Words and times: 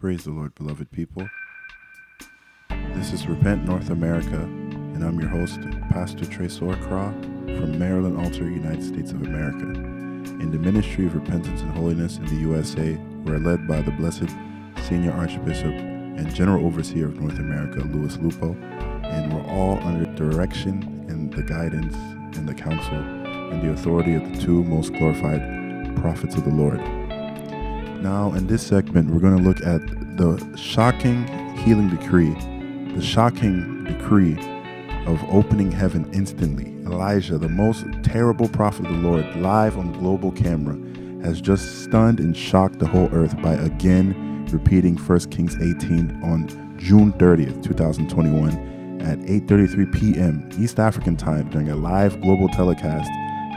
Praise 0.00 0.24
the 0.24 0.30
Lord, 0.30 0.54
beloved 0.54 0.90
people. 0.92 1.28
This 2.94 3.12
is 3.12 3.26
Repent 3.26 3.66
North 3.66 3.90
America, 3.90 4.44
and 4.44 5.04
I'm 5.04 5.20
your 5.20 5.28
host, 5.28 5.60
Pastor 5.90 6.24
Trace 6.24 6.58
Orcraw 6.58 7.12
from 7.44 7.78
Maryland 7.78 8.16
Altar, 8.16 8.48
United 8.48 8.82
States 8.82 9.12
of 9.12 9.20
America. 9.20 9.66
In 9.66 10.50
the 10.52 10.58
ministry 10.58 11.04
of 11.04 11.14
repentance 11.14 11.60
and 11.60 11.70
holiness 11.72 12.16
in 12.16 12.24
the 12.24 12.36
USA, 12.36 12.96
we're 13.26 13.40
led 13.40 13.68
by 13.68 13.82
the 13.82 13.90
blessed 13.90 14.30
Senior 14.88 15.12
Archbishop 15.12 15.74
and 15.74 16.34
General 16.34 16.64
Overseer 16.64 17.04
of 17.04 17.20
North 17.20 17.38
America, 17.38 17.80
Louis 17.80 18.16
Lupo, 18.16 18.54
and 19.04 19.30
we're 19.30 19.52
all 19.52 19.76
under 19.86 20.06
direction 20.14 21.04
and 21.10 21.30
the 21.30 21.42
guidance 21.42 21.94
and 22.38 22.48
the 22.48 22.54
counsel 22.54 22.94
and 22.94 23.60
the 23.60 23.72
authority 23.72 24.14
of 24.14 24.22
the 24.32 24.40
two 24.40 24.64
most 24.64 24.94
glorified 24.94 25.94
prophets 25.96 26.36
of 26.36 26.44
the 26.44 26.50
Lord. 26.50 26.80
Now, 28.00 28.32
in 28.32 28.46
this 28.46 28.66
segment, 28.66 29.10
we're 29.10 29.20
going 29.20 29.36
to 29.36 29.42
look 29.42 29.60
at 29.60 29.86
the 30.16 30.56
shocking 30.56 31.26
healing 31.58 31.90
decree, 31.90 32.30
the 32.94 33.02
shocking 33.02 33.84
decree 33.84 34.38
of 35.06 35.22
opening 35.28 35.70
heaven 35.70 36.08
instantly. 36.14 36.68
Elijah, 36.90 37.36
the 37.36 37.50
most 37.50 37.84
terrible 38.02 38.48
prophet 38.48 38.86
of 38.86 38.92
the 38.92 38.98
Lord, 38.98 39.36
live 39.36 39.76
on 39.76 39.92
global 39.92 40.32
camera, 40.32 40.78
has 41.22 41.42
just 41.42 41.84
stunned 41.84 42.20
and 42.20 42.34
shocked 42.34 42.78
the 42.78 42.86
whole 42.86 43.10
earth 43.12 43.40
by 43.42 43.52
again 43.52 44.46
repeating 44.50 44.96
1 44.96 45.18
Kings 45.30 45.54
18 45.56 46.22
on 46.24 46.48
June 46.78 47.12
30th, 47.12 47.62
2021 47.62 49.00
at 49.02 49.18
8:33 49.18 49.92
p.m. 49.92 50.48
East 50.58 50.80
African 50.80 51.18
time 51.18 51.50
during 51.50 51.68
a 51.68 51.76
live 51.76 52.18
global 52.22 52.48
telecast 52.48 53.10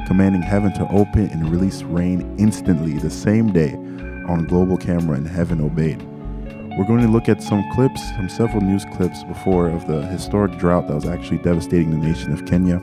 commanding 0.05 0.41
heaven 0.41 0.73
to 0.73 0.85
open 0.91 1.27
and 1.29 1.49
release 1.49 1.81
rain 1.83 2.35
instantly 2.37 2.99
the 2.99 3.09
same 3.09 3.53
day 3.53 3.77
on 4.27 4.45
global 4.45 4.77
camera 4.77 5.17
and 5.17 5.27
heaven 5.27 5.61
obeyed. 5.61 6.01
We're 6.77 6.85
going 6.85 7.01
to 7.01 7.07
look 7.07 7.29
at 7.29 7.43
some 7.43 7.63
clips, 7.73 8.01
some 8.15 8.27
several 8.29 8.61
news 8.61 8.83
clips 8.95 9.23
before 9.23 9.69
of 9.69 9.85
the 9.85 10.01
historic 10.07 10.57
drought 10.57 10.87
that 10.87 10.95
was 10.95 11.05
actually 11.05 11.37
devastating 11.37 11.91
the 11.91 11.97
nation 11.97 12.33
of 12.33 12.45
Kenya. 12.45 12.81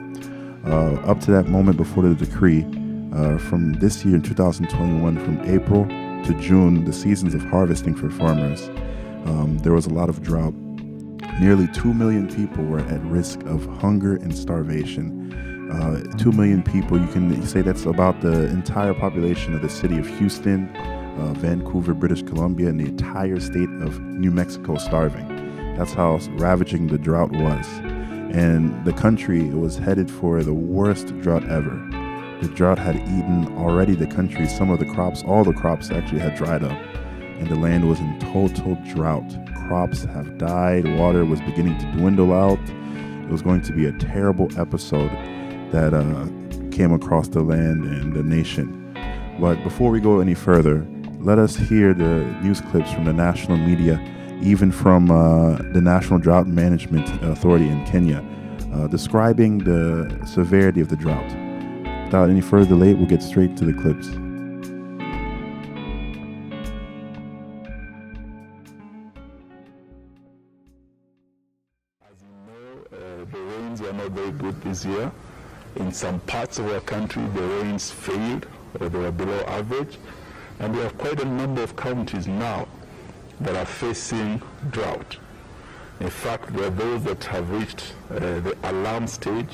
Uh, 0.64 0.94
up 1.06 1.18
to 1.20 1.30
that 1.32 1.48
moment 1.48 1.76
before 1.76 2.04
the 2.04 2.14
decree, 2.14 2.64
uh, 3.12 3.38
from 3.38 3.72
this 3.74 4.04
year 4.04 4.14
in 4.14 4.22
2021, 4.22 5.18
from 5.24 5.40
April 5.48 5.86
to 6.24 6.34
June, 6.40 6.84
the 6.84 6.92
seasons 6.92 7.34
of 7.34 7.42
harvesting 7.42 7.94
for 7.94 8.10
farmers, 8.10 8.68
um, 9.24 9.58
there 9.62 9.72
was 9.72 9.86
a 9.86 9.90
lot 9.92 10.08
of 10.08 10.22
drought. 10.22 10.54
Nearly 11.40 11.66
2 11.68 11.92
million 11.92 12.28
people 12.28 12.64
were 12.64 12.80
at 12.80 13.00
risk 13.02 13.42
of 13.42 13.66
hunger 13.80 14.16
and 14.16 14.36
starvation. 14.36 15.32
Uh, 15.72 16.16
2 16.16 16.32
million 16.32 16.62
people, 16.62 17.00
you 17.00 17.06
can 17.08 17.44
say 17.46 17.62
that's 17.62 17.86
about 17.86 18.20
the 18.20 18.46
entire 18.50 18.94
population 18.94 19.54
of 19.54 19.62
the 19.62 19.68
city 19.68 19.98
of 19.98 20.06
Houston, 20.18 20.68
uh, 21.18 21.32
Vancouver, 21.34 21.94
British 21.94 22.22
Columbia, 22.22 22.68
and 22.68 22.80
the 22.80 22.86
entire 22.86 23.40
state 23.40 23.68
of 23.80 24.00
New 24.00 24.30
Mexico 24.30 24.76
starving. 24.76 25.26
That's 25.76 25.92
how 25.92 26.18
ravaging 26.32 26.88
the 26.88 26.98
drought 26.98 27.32
was. 27.32 27.66
And 28.32 28.84
the 28.84 28.92
country 28.92 29.44
was 29.50 29.76
headed 29.76 30.10
for 30.10 30.42
the 30.42 30.54
worst 30.54 31.16
drought 31.20 31.48
ever. 31.48 31.76
The 32.42 32.48
drought 32.54 32.78
had 32.78 32.96
eaten 32.96 33.54
already 33.58 33.94
the 33.94 34.06
country, 34.06 34.46
some 34.46 34.70
of 34.70 34.78
the 34.78 34.86
crops, 34.86 35.22
all 35.24 35.44
the 35.44 35.52
crops 35.52 35.90
actually 35.90 36.20
had 36.20 36.36
dried 36.36 36.62
up, 36.64 36.78
and 37.38 37.48
the 37.48 37.56
land 37.56 37.88
was 37.88 38.00
in 38.00 38.18
total 38.20 38.78
drought. 38.94 39.28
Crops 39.66 40.04
have 40.04 40.38
died, 40.38 40.98
water 40.98 41.24
was 41.24 41.40
beginning 41.40 41.76
to 41.78 41.92
dwindle 41.92 42.32
out. 42.32 42.60
It 43.24 43.30
was 43.30 43.42
going 43.42 43.62
to 43.62 43.72
be 43.72 43.86
a 43.86 43.92
terrible 43.92 44.48
episode 44.58 45.10
that 45.70 45.92
uh, 45.92 46.26
came 46.70 46.92
across 46.92 47.28
the 47.28 47.42
land 47.42 47.84
and 47.84 48.14
the 48.14 48.22
nation. 48.22 48.76
But 49.38 49.62
before 49.62 49.90
we 49.90 50.00
go 50.00 50.20
any 50.20 50.34
further, 50.34 50.86
let 51.20 51.38
us 51.38 51.54
hear 51.54 51.92
the 51.92 52.24
news 52.42 52.60
clips 52.62 52.90
from 52.92 53.04
the 53.04 53.12
national 53.12 53.58
media, 53.58 54.00
even 54.42 54.72
from 54.72 55.10
uh, 55.10 55.56
the 55.72 55.80
National 55.80 56.18
Drought 56.18 56.46
Management 56.46 57.08
Authority 57.22 57.68
in 57.68 57.84
Kenya, 57.84 58.24
uh, 58.72 58.86
describing 58.86 59.58
the 59.58 60.18
severity 60.26 60.80
of 60.80 60.88
the 60.88 60.96
drought. 60.96 61.30
Without 62.06 62.30
any 62.30 62.40
further 62.40 62.70
delay, 62.70 62.94
we'll 62.94 63.06
get 63.06 63.22
straight 63.22 63.54
to 63.58 63.66
the 63.66 63.74
clips. 63.74 64.06
As 64.08 64.14
you 72.22 72.32
know, 72.46 72.84
uh, 72.92 73.24
the 73.30 73.38
rains 73.38 73.82
were 73.82 73.92
not 73.92 74.10
very 74.12 74.30
good 74.32 74.58
this 74.62 74.86
year. 74.86 75.12
In 75.76 75.92
some 75.92 76.18
parts 76.20 76.58
of 76.58 76.72
our 76.72 76.80
country, 76.80 77.22
the 77.34 77.42
rains 77.42 77.90
failed 77.90 78.46
or 78.80 78.88
they 78.88 78.98
were 78.98 79.12
below 79.12 79.40
average. 79.46 79.98
And 80.60 80.76
we 80.76 80.82
have 80.82 80.96
quite 80.98 81.20
a 81.20 81.24
number 81.24 81.62
of 81.62 81.74
counties 81.74 82.28
now 82.28 82.68
that 83.40 83.56
are 83.56 83.66
facing 83.66 84.40
drought. 84.70 85.16
In 86.00 86.10
fact, 86.10 86.52
there 86.52 86.66
are 86.66 86.70
those 86.70 87.02
that 87.04 87.24
have 87.24 87.50
reached 87.50 87.94
uh, 88.10 88.18
the 88.40 88.56
alarm 88.62 89.06
stage. 89.06 89.48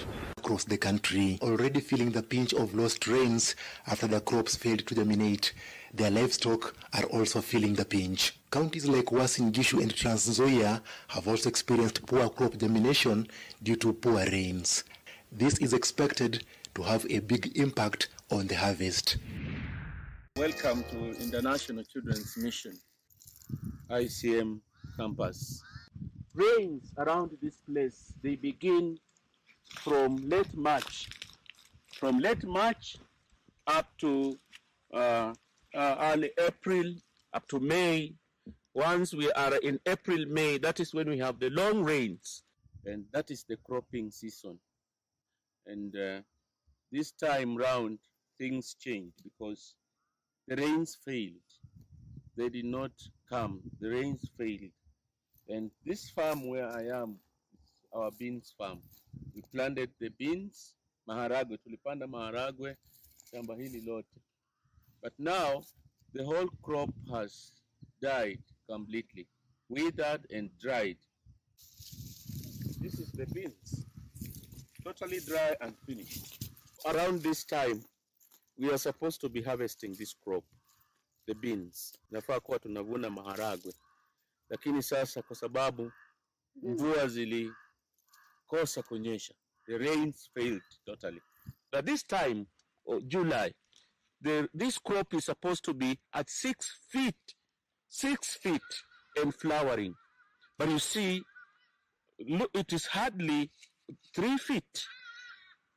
across 0.47 0.65
the 0.65 0.79
country 0.79 1.41
already 1.43 1.81
feeling 1.81 2.13
the 2.13 2.23
pinch 2.23 2.53
of 2.55 2.73
lost 2.73 3.09
rains 3.09 3.57
after 3.89 4.07
their 4.07 4.21
crops 4.21 4.55
failed 4.55 4.87
to 4.87 4.95
germinate. 4.95 5.53
Their 5.93 6.13
livestock 6.13 6.77
are 6.93 7.03
also 7.07 7.41
feeling 7.41 7.75
the 7.75 7.85
pinch. 7.85 8.33
Counties 8.53 8.87
like 8.87 9.07
Uasin 9.07 9.51
Gishu 9.51 9.83
and 9.83 9.93
Trans 9.93 10.29
Nzoia 10.29 10.83
have 11.09 11.27
also 11.27 11.49
experienced 11.49 12.07
poor 12.07 12.29
crop 12.29 12.57
germination 12.59 13.27
due 13.61 13.75
to 13.77 13.93
poor 13.93 14.25
rains. 14.27 14.85
This 15.33 15.59
is 15.59 15.73
expected 15.73 16.45
to 16.77 16.83
have 16.83 17.05
a 17.11 17.19
big 17.19 17.57
impact 17.57 18.07
on 18.31 18.47
the 18.47 18.55
harvest. 18.55 19.17
Welcome 20.37 20.85
to 20.91 21.19
International 21.19 21.83
Children's 21.83 22.37
Mission, 22.37 22.79
ICM 23.89 24.61
campus. 24.99 25.63
Rains 26.35 26.93
around 26.99 27.31
this 27.41 27.57
place, 27.67 28.13
they 28.23 28.37
begin 28.37 28.99
from 29.81 30.17
late 30.29 30.55
March. 30.55 31.09
From 31.95 32.19
late 32.19 32.45
March 32.45 32.99
up 33.67 33.87
to 33.97 34.39
uh, 34.93 35.33
uh, 35.75 35.97
early 36.13 36.31
April, 36.39 36.85
up 37.33 37.49
to 37.49 37.59
May. 37.59 38.13
Once 38.75 39.15
we 39.15 39.33
are 39.33 39.57
in 39.63 39.81
April, 39.87 40.27
May, 40.29 40.59
that 40.59 40.81
is 40.81 40.93
when 40.93 41.09
we 41.09 41.17
have 41.17 41.41
the 41.41 41.49
long 41.49 41.83
rains. 41.83 42.43
And 42.85 43.07
that 43.15 43.31
is 43.31 43.47
the 43.49 43.57
cropping 43.65 44.11
season. 44.11 44.59
And 45.67 45.97
uh, 45.97 46.21
this 46.93 47.13
time 47.13 47.57
round, 47.57 48.01
things 48.39 48.77
change 48.79 49.15
because 49.25 49.75
the 50.49 50.57
rains 50.57 50.97
failed. 51.05 51.33
They 52.37 52.49
did 52.49 52.65
not 52.67 52.93
come. 53.29 53.61
The 53.81 53.91
rains 53.91 54.29
failed. 54.39 54.71
And 55.49 55.71
this 55.85 56.11
farm 56.11 56.49
where 56.49 56.69
I 56.69 56.83
am, 57.03 57.19
is 57.55 57.83
our 57.93 58.11
beans 58.11 58.55
farm. 58.57 58.81
We 59.35 59.43
planted 59.53 59.91
the 60.01 60.11
beans, 60.11 60.75
maharagwe, 61.09 61.59
tulipanda 61.59 62.07
maharagwe, 62.07 62.77
shamba 63.33 63.57
hili 63.57 63.87
lote. 63.87 64.07
But 65.03 65.13
now 65.19 65.63
the 66.13 66.25
whole 66.25 66.49
crop 66.63 66.91
has 67.13 67.53
died 68.01 68.39
completely, 68.69 69.27
withered 69.69 70.27
and 70.31 70.51
dried. 70.61 70.99
This 72.81 72.99
is 72.99 73.11
the 73.13 73.27
beans, 73.27 73.87
totally 74.85 75.21
dry 75.21 75.57
and 75.61 75.75
finished. 75.87 76.51
Around 76.87 77.23
this 77.23 77.45
time, 77.45 77.83
we 78.59 78.71
are 78.71 78.79
supposed 78.79 79.21
to 79.21 79.29
be 79.29 79.43
harvesting 79.43 79.95
this 79.95 80.15
crop 80.15 80.45
the 81.27 81.35
beans. 81.35 81.93
Nafaa 82.11 82.41
kuwa 82.41 82.59
tunavuna 82.59 83.11
maharagwe. 83.11 83.75
Lakini 84.49 84.83
sasa 84.83 85.23
kwa 85.23 85.37
sababu 85.37 85.93
mvua 86.63 87.09
zilikosa 87.09 88.83
kunyesha 88.89 89.35
the 89.67 89.79
rains 89.79 90.31
failed 90.35 90.63
totally. 90.85 91.23
But 91.73 91.85
this 91.87 92.07
time 92.07 92.47
oh, 92.87 93.01
july 93.01 93.53
the, 94.23 94.49
this 94.59 94.79
crop 94.83 95.15
is 95.15 95.25
supposed 95.25 95.65
to 95.65 95.75
be 95.75 95.99
at 96.13 96.31
six 96.31 96.67
feet 96.89 97.37
six 97.89 98.39
feet 98.43 98.85
and 99.23 99.33
flowering. 99.35 99.95
But 100.59 100.69
you 100.71 100.79
see 100.79 101.23
look, 102.19 102.51
it 102.55 102.73
is 102.73 102.87
hardly 102.87 103.51
three 104.15 104.39
feet. 104.39 104.87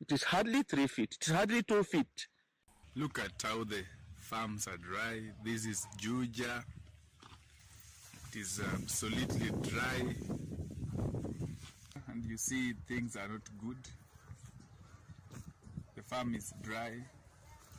It 0.01 0.11
is 0.11 0.23
hardly 0.23 0.63
three 0.63 0.87
feet. 0.87 1.15
It 1.15 1.27
is 1.27 1.33
hardly 1.33 1.63
two 1.63 1.83
feet 1.83 2.27
Look 2.99 3.17
at 3.19 3.31
how 3.41 3.63
the 3.63 3.81
farms 4.17 4.67
are 4.67 4.75
dry. 4.75 5.21
This 5.41 5.65
is 5.65 5.87
Juja. 6.01 6.65
It 8.27 8.39
is 8.41 8.59
absolutely 8.73 9.51
dry. 9.69 10.15
And 12.09 12.25
you 12.25 12.35
see 12.35 12.73
things 12.89 13.15
are 13.15 13.29
not 13.29 13.43
good. 13.65 13.77
The 15.95 16.01
farm 16.03 16.35
is 16.35 16.53
dry. 16.61 16.91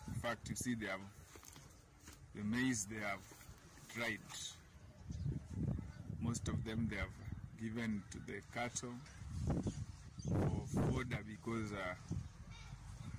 In 0.09 0.15
fact, 0.23 0.49
you 0.49 0.57
see 0.57 0.75
they 0.75 0.87
have 0.87 1.01
the 2.35 2.43
maize 2.43 2.87
they 2.87 3.05
have 3.05 3.21
dried. 3.95 4.21
Most 6.23 6.49
of 6.49 6.65
them 6.65 6.89
they 6.91 6.97
have 6.97 7.13
given 7.61 8.03
to 8.13 8.19
the 8.27 8.41
cattle 8.55 8.95
for 10.27 10.63
fodder 10.91 11.23
because 11.29 11.73
uh, 11.73 12.15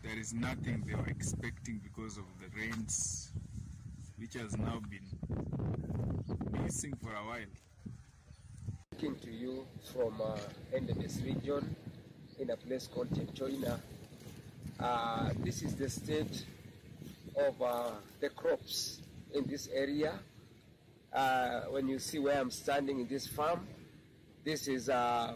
there 0.03 0.17
is 0.17 0.33
nothing 0.33 0.83
they 0.87 0.95
were 0.95 1.07
expecting 1.07 1.79
because 1.83 2.17
of 2.17 2.25
the 2.39 2.59
rains 2.59 3.31
which 4.17 4.33
has 4.33 4.57
now 4.57 4.81
been 4.89 6.63
missing 6.63 6.93
for 7.01 7.11
a 7.11 7.25
while. 7.25 7.51
Speaking 8.93 9.15
to 9.19 9.31
you 9.31 9.65
from 9.93 10.19
uh, 10.21 10.37
region 11.23 11.75
in 12.39 12.49
a 12.49 12.57
place 12.57 12.87
called 12.87 13.09
Chepchoina. 13.11 13.79
Uh, 14.79 15.29
this 15.43 15.61
is 15.61 15.75
the 15.75 15.89
state 15.89 16.45
of 17.35 17.61
uh, 17.61 17.91
the 18.19 18.29
crops 18.29 19.01
in 19.33 19.47
this 19.47 19.69
area. 19.73 20.19
Uh, 21.13 21.61
when 21.69 21.87
you 21.87 21.99
see 21.99 22.19
where 22.19 22.39
I'm 22.39 22.51
standing 22.51 22.99
in 22.99 23.07
this 23.07 23.27
farm, 23.27 23.67
this 24.43 24.67
is 24.67 24.89
uh, 24.89 25.33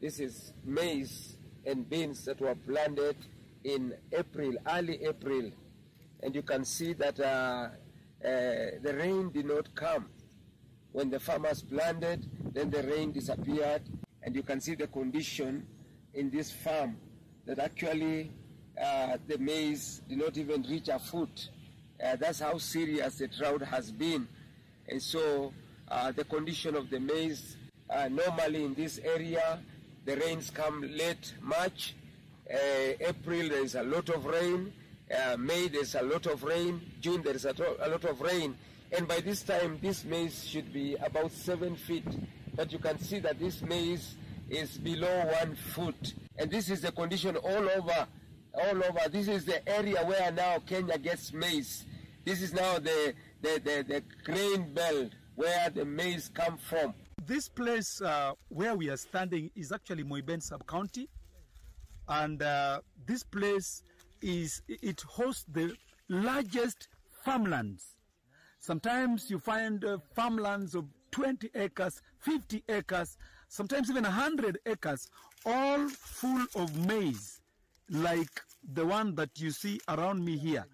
this 0.00 0.18
is 0.18 0.52
maize 0.64 1.36
and 1.64 1.88
beans 1.88 2.24
that 2.24 2.40
were 2.40 2.56
planted 2.56 3.16
in 3.64 3.94
April, 4.12 4.54
early 4.66 5.04
April, 5.04 5.50
and 6.22 6.34
you 6.34 6.42
can 6.42 6.64
see 6.64 6.92
that 6.94 7.18
uh, 7.20 7.24
uh, 7.24 7.68
the 8.22 8.94
rain 8.96 9.30
did 9.30 9.46
not 9.46 9.74
come 9.74 10.06
when 10.92 11.10
the 11.10 11.18
farmers 11.18 11.62
planted. 11.62 12.28
Then 12.52 12.70
the 12.70 12.82
rain 12.82 13.12
disappeared, 13.12 13.82
and 14.22 14.34
you 14.34 14.42
can 14.42 14.60
see 14.60 14.74
the 14.74 14.86
condition 14.86 15.66
in 16.14 16.30
this 16.30 16.50
farm 16.50 16.96
that 17.46 17.58
actually 17.58 18.30
uh, 18.80 19.16
the 19.26 19.38
maize 19.38 20.02
did 20.08 20.18
not 20.18 20.36
even 20.36 20.62
reach 20.62 20.88
a 20.88 20.98
foot. 20.98 21.48
Uh, 22.02 22.16
that's 22.16 22.40
how 22.40 22.58
serious 22.58 23.16
the 23.16 23.28
drought 23.28 23.62
has 23.62 23.90
been. 23.90 24.28
And 24.88 25.00
so 25.00 25.52
the 26.16 26.24
condition 26.24 26.74
of 26.74 26.90
the 26.90 26.98
maize, 27.00 27.56
uh, 27.88 28.08
normally 28.08 28.64
in 28.64 28.74
this 28.74 28.98
area, 29.04 29.60
the 30.04 30.16
rains 30.16 30.50
come 30.50 30.82
late 30.82 31.34
March. 31.40 31.94
Uh, 32.52 32.58
April, 33.00 33.48
there 33.48 33.62
is 33.64 33.74
a 33.74 33.82
lot 33.82 34.08
of 34.10 34.24
rain. 34.26 34.72
Uh, 35.10 35.36
May, 35.36 35.68
there's 35.68 35.94
a 35.94 36.02
lot 36.02 36.26
of 36.26 36.42
rain. 36.42 36.80
June, 37.00 37.22
there 37.22 37.34
is 37.34 37.44
a, 37.44 37.52
to- 37.52 37.86
a 37.86 37.88
lot 37.88 38.04
of 38.04 38.20
rain. 38.20 38.56
And 38.92 39.08
by 39.08 39.20
this 39.20 39.42
time, 39.42 39.78
this 39.80 40.04
maize 40.04 40.44
should 40.46 40.72
be 40.72 40.96
about 40.96 41.32
seven 41.32 41.76
feet. 41.76 42.04
But 42.54 42.70
you 42.72 42.78
can 42.78 42.98
see 42.98 43.20
that 43.20 43.38
this 43.38 43.62
maize 43.62 44.16
is 44.50 44.76
below 44.76 45.24
one 45.40 45.54
foot. 45.54 46.14
And 46.36 46.50
this 46.50 46.68
is 46.68 46.82
the 46.82 46.92
condition 46.92 47.36
all 47.36 47.68
over 47.70 48.06
all 48.54 48.76
over. 48.84 49.08
This 49.10 49.28
is 49.28 49.46
the 49.46 49.66
area 49.66 50.04
where 50.04 50.30
now 50.30 50.58
Kenya 50.58 50.98
gets 50.98 51.32
maize. 51.32 51.86
This 52.24 52.42
is 52.42 52.52
now 52.52 52.78
the, 52.78 53.14
the, 53.40 53.60
the, 53.64 53.84
the 53.88 54.02
grain 54.24 54.74
belt 54.74 55.12
where 55.36 55.70
the 55.70 55.86
maize 55.86 56.30
come 56.34 56.58
from. 56.58 56.92
This 57.24 57.48
place 57.48 58.02
uh, 58.02 58.32
where 58.48 58.74
we 58.74 58.90
are 58.90 58.96
standing 58.98 59.50
is 59.56 59.72
actually 59.72 60.04
Moiben 60.04 60.42
sub-county, 60.42 61.08
and 62.20 62.42
uh, 62.42 62.80
this 63.06 63.22
place 63.22 63.82
is 64.20 64.62
it 64.68 65.00
hosts 65.00 65.44
the 65.48 65.74
largest 66.08 66.88
farmlands. 67.24 67.96
Sometimes 68.60 69.30
you 69.30 69.38
find 69.38 69.84
uh, 69.84 69.98
farmlands 70.14 70.74
of 70.74 70.84
20 71.10 71.50
acres, 71.54 72.00
50 72.18 72.62
acres, 72.68 73.16
sometimes 73.48 73.90
even 73.90 74.04
100 74.04 74.58
acres, 74.66 75.08
all 75.46 75.88
full 75.88 76.44
of 76.54 76.86
maize, 76.86 77.40
like 77.90 78.42
the 78.74 78.84
one 78.84 79.14
that 79.14 79.30
you 79.36 79.50
see 79.50 79.80
around 79.88 80.24
me 80.24 80.36
here. 80.36 80.66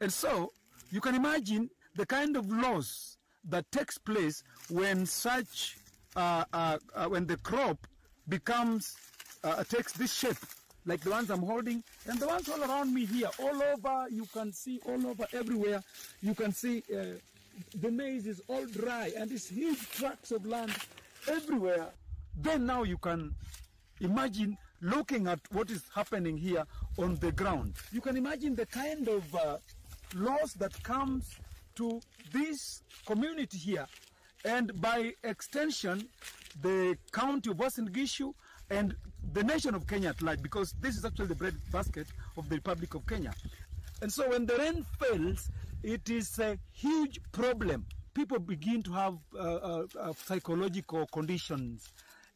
And 0.00 0.12
so 0.12 0.52
you 0.90 1.00
can 1.00 1.14
imagine 1.14 1.70
the 1.96 2.06
kind 2.06 2.36
of 2.36 2.50
loss 2.50 3.16
that 3.48 3.70
takes 3.72 3.98
place 3.98 4.42
when 4.68 5.04
such, 5.06 5.76
uh, 6.16 6.44
uh, 6.52 6.78
uh, 6.94 7.06
when 7.06 7.26
the 7.26 7.38
crop 7.38 7.86
becomes, 8.28 8.96
uh, 9.42 9.64
takes 9.64 9.92
this 9.92 10.12
shape, 10.12 10.36
like 10.86 11.00
the 11.00 11.10
ones 11.10 11.30
I'm 11.30 11.42
holding, 11.42 11.82
and 12.06 12.18
the 12.18 12.26
ones 12.26 12.48
all 12.48 12.62
around 12.62 12.92
me 12.92 13.04
here, 13.04 13.28
all 13.38 13.62
over, 13.62 14.06
you 14.10 14.26
can 14.32 14.52
see 14.52 14.80
all 14.86 15.06
over, 15.06 15.26
everywhere, 15.32 15.82
you 16.20 16.34
can 16.34 16.52
see 16.52 16.82
uh, 16.94 17.04
the 17.80 17.90
maize 17.90 18.26
is 18.26 18.40
all 18.48 18.66
dry, 18.66 19.12
and 19.16 19.30
these 19.30 19.48
huge 19.48 19.88
tracts 19.90 20.32
of 20.32 20.44
land 20.46 20.72
everywhere. 21.28 21.88
Then 22.36 22.66
now 22.66 22.82
you 22.82 22.98
can 22.98 23.34
imagine 24.00 24.56
looking 24.80 25.28
at 25.28 25.38
what 25.52 25.70
is 25.70 25.82
happening 25.94 26.36
here 26.36 26.64
on 26.98 27.16
the 27.16 27.30
ground. 27.30 27.74
You 27.92 28.00
can 28.00 28.16
imagine 28.16 28.54
the 28.56 28.66
kind 28.66 29.06
of 29.06 29.34
uh, 29.34 29.58
loss 30.14 30.54
that 30.54 30.82
comes 30.82 31.36
to 31.76 32.00
this 32.32 32.82
community 33.06 33.58
here, 33.58 33.86
and 34.44 34.78
by 34.80 35.12
extension, 35.22 36.08
the 36.60 36.98
county 37.12 37.50
of 37.50 37.56
Uasin 37.58 37.88
Gishu 37.88 38.34
and 38.72 38.94
the 39.32 39.44
nation 39.44 39.74
of 39.74 39.86
Kenya 39.86 40.08
at 40.10 40.22
large, 40.22 40.42
because 40.42 40.74
this 40.80 40.96
is 40.96 41.04
actually 41.04 41.26
the 41.28 41.34
breadbasket 41.34 42.06
of 42.36 42.48
the 42.48 42.56
Republic 42.56 42.94
of 42.94 43.06
Kenya. 43.06 43.32
And 44.00 44.12
so 44.12 44.28
when 44.30 44.46
the 44.46 44.56
rain 44.56 44.84
fails, 44.98 45.48
it 45.82 46.10
is 46.10 46.38
a 46.38 46.58
huge 46.72 47.20
problem. 47.30 47.86
People 48.14 48.38
begin 48.38 48.82
to 48.82 48.92
have 48.92 49.14
uh, 49.34 49.38
uh, 49.38 49.86
uh, 49.98 50.12
psychological 50.26 51.06
conditions. 51.12 51.88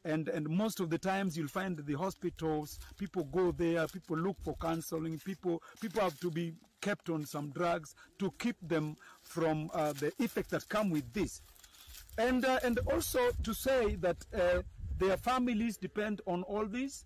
And, 0.04 0.28
and 0.28 0.48
most 0.48 0.78
of 0.78 0.88
the 0.90 0.98
times 0.98 1.36
you'll 1.36 1.48
find 1.48 1.76
the 1.76 1.94
hospitals, 1.94 2.78
people 2.96 3.24
go 3.24 3.50
there, 3.50 3.86
people 3.88 4.16
look 4.16 4.36
for 4.44 4.54
counseling, 4.60 5.18
people, 5.24 5.62
people 5.80 6.00
have 6.02 6.18
to 6.20 6.30
be 6.30 6.54
kept 6.80 7.10
on 7.10 7.26
some 7.26 7.50
drugs 7.50 7.94
to 8.20 8.32
keep 8.38 8.56
them 8.62 8.96
from 9.22 9.68
uh, 9.74 9.92
the 9.94 10.12
effects 10.20 10.50
that 10.50 10.68
come 10.68 10.90
with 10.90 11.12
this. 11.12 11.42
And, 12.18 12.44
uh, 12.44 12.60
and 12.62 12.78
also 12.92 13.20
to 13.42 13.52
say 13.52 13.96
that 13.96 14.16
uh, 14.32 14.62
their 14.98 15.16
families 15.16 15.76
depend 15.76 16.20
on 16.26 16.42
all 16.44 16.66
this. 16.66 17.04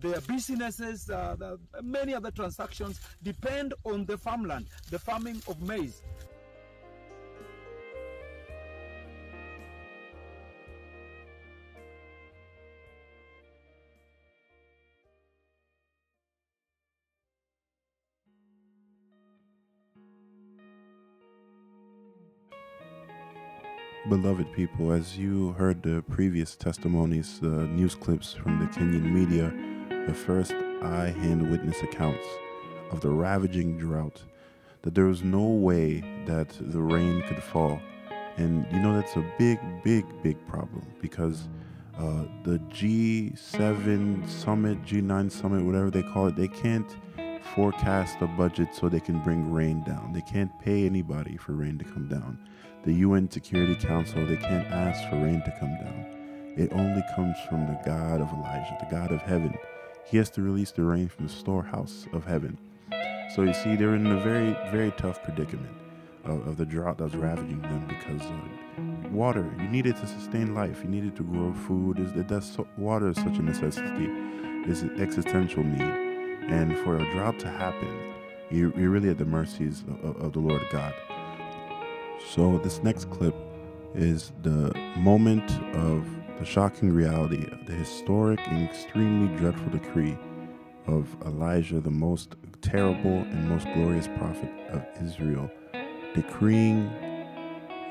Their 0.00 0.20
businesses, 0.22 1.10
uh, 1.10 1.36
the, 1.38 1.58
many 1.82 2.14
other 2.14 2.30
transactions 2.30 3.00
depend 3.22 3.74
on 3.84 4.06
the 4.06 4.16
farmland, 4.16 4.68
the 4.90 4.98
farming 4.98 5.42
of 5.48 5.60
maize. 5.60 6.02
Beloved 24.12 24.52
people, 24.52 24.92
as 24.92 25.16
you 25.16 25.52
heard 25.52 25.82
the 25.82 26.02
previous 26.02 26.54
testimonies, 26.54 27.40
the 27.40 27.66
news 27.68 27.94
clips 27.94 28.34
from 28.34 28.58
the 28.58 28.66
Kenyan 28.66 29.10
media, 29.10 29.50
the 30.06 30.12
first 30.12 30.52
eye 30.82 31.14
hand 31.18 31.50
witness 31.50 31.80
accounts 31.80 32.26
of 32.90 33.00
the 33.00 33.08
ravaging 33.08 33.78
drought, 33.78 34.22
that 34.82 34.94
there 34.94 35.06
was 35.06 35.22
no 35.22 35.40
way 35.40 36.04
that 36.26 36.50
the 36.60 36.78
rain 36.78 37.22
could 37.22 37.42
fall. 37.42 37.80
And 38.36 38.66
you 38.70 38.80
know, 38.80 38.94
that's 38.94 39.16
a 39.16 39.24
big, 39.38 39.58
big, 39.82 40.04
big 40.22 40.36
problem 40.46 40.84
because 41.00 41.48
uh, 41.96 42.24
the 42.42 42.58
G7 42.68 44.28
summit, 44.28 44.84
G9 44.84 45.32
summit, 45.32 45.64
whatever 45.64 45.90
they 45.90 46.02
call 46.02 46.26
it, 46.26 46.36
they 46.36 46.48
can't 46.48 46.98
forecast 47.54 48.16
a 48.20 48.26
budget 48.26 48.74
so 48.74 48.88
they 48.88 49.00
can 49.00 49.22
bring 49.22 49.50
rain 49.52 49.82
down. 49.82 50.12
They 50.12 50.22
can't 50.22 50.56
pay 50.60 50.86
anybody 50.86 51.36
for 51.36 51.52
rain 51.52 51.78
to 51.78 51.84
come 51.84 52.08
down. 52.08 52.38
The 52.84 52.94
UN 52.94 53.30
Security 53.30 53.74
Council, 53.74 54.26
they 54.26 54.36
can't 54.36 54.66
ask 54.68 55.08
for 55.08 55.16
rain 55.16 55.42
to 55.44 55.56
come 55.60 55.76
down. 55.76 56.54
It 56.56 56.72
only 56.72 57.02
comes 57.14 57.36
from 57.48 57.66
the 57.66 57.80
God 57.84 58.20
of 58.20 58.32
Elijah, 58.32 58.76
the 58.80 58.94
God 58.94 59.12
of 59.12 59.22
heaven. 59.22 59.54
He 60.04 60.16
has 60.16 60.30
to 60.30 60.42
release 60.42 60.72
the 60.72 60.82
rain 60.82 61.08
from 61.08 61.26
the 61.26 61.32
storehouse 61.32 62.06
of 62.12 62.24
heaven. 62.24 62.58
So 63.34 63.42
you 63.42 63.54
see, 63.54 63.76
they're 63.76 63.94
in 63.94 64.06
a 64.06 64.20
very, 64.20 64.52
very 64.70 64.90
tough 64.92 65.22
predicament 65.22 65.74
of, 66.24 66.46
of 66.46 66.56
the 66.56 66.66
drought 66.66 66.98
that's 66.98 67.14
ravaging 67.14 67.62
them 67.62 67.86
because 67.88 68.22
water, 69.10 69.50
you 69.58 69.68
need 69.68 69.86
it 69.86 69.96
to 69.96 70.06
sustain 70.06 70.54
life. 70.54 70.80
You 70.82 70.90
need 70.90 71.04
it 71.04 71.16
to 71.16 71.22
grow 71.22 71.52
food. 71.52 71.96
That 71.96 72.66
water 72.76 73.10
is 73.10 73.16
such 73.16 73.38
a 73.38 73.42
necessity. 73.42 74.08
It's 74.68 74.82
an 74.82 75.00
existential 75.00 75.62
need. 75.62 76.11
And 76.48 76.76
for 76.78 76.98
a 76.98 77.12
drought 77.12 77.38
to 77.40 77.48
happen, 77.48 78.14
you, 78.50 78.72
you're 78.76 78.90
really 78.90 79.08
at 79.08 79.18
the 79.18 79.24
mercies 79.24 79.84
of, 80.02 80.32
the 80.32 80.38
Lord 80.38 80.62
God. 80.70 80.94
So 82.30 82.58
this 82.58 82.82
next 82.82 83.10
clip 83.10 83.34
is 83.94 84.32
the 84.42 84.72
moment 84.96 85.50
of 85.74 86.06
the 86.38 86.44
shocking 86.44 86.92
reality, 86.92 87.46
the 87.66 87.72
historic 87.72 88.40
and 88.48 88.68
extremely 88.68 89.34
dreadful 89.38 89.70
decree 89.70 90.16
of 90.86 91.14
Elijah, 91.24 91.80
the 91.80 91.90
most 91.90 92.36
terrible 92.60 93.18
and 93.18 93.48
most 93.48 93.66
glorious 93.74 94.08
prophet 94.18 94.50
of 94.70 94.84
Israel, 95.02 95.50
decreeing 96.14 96.90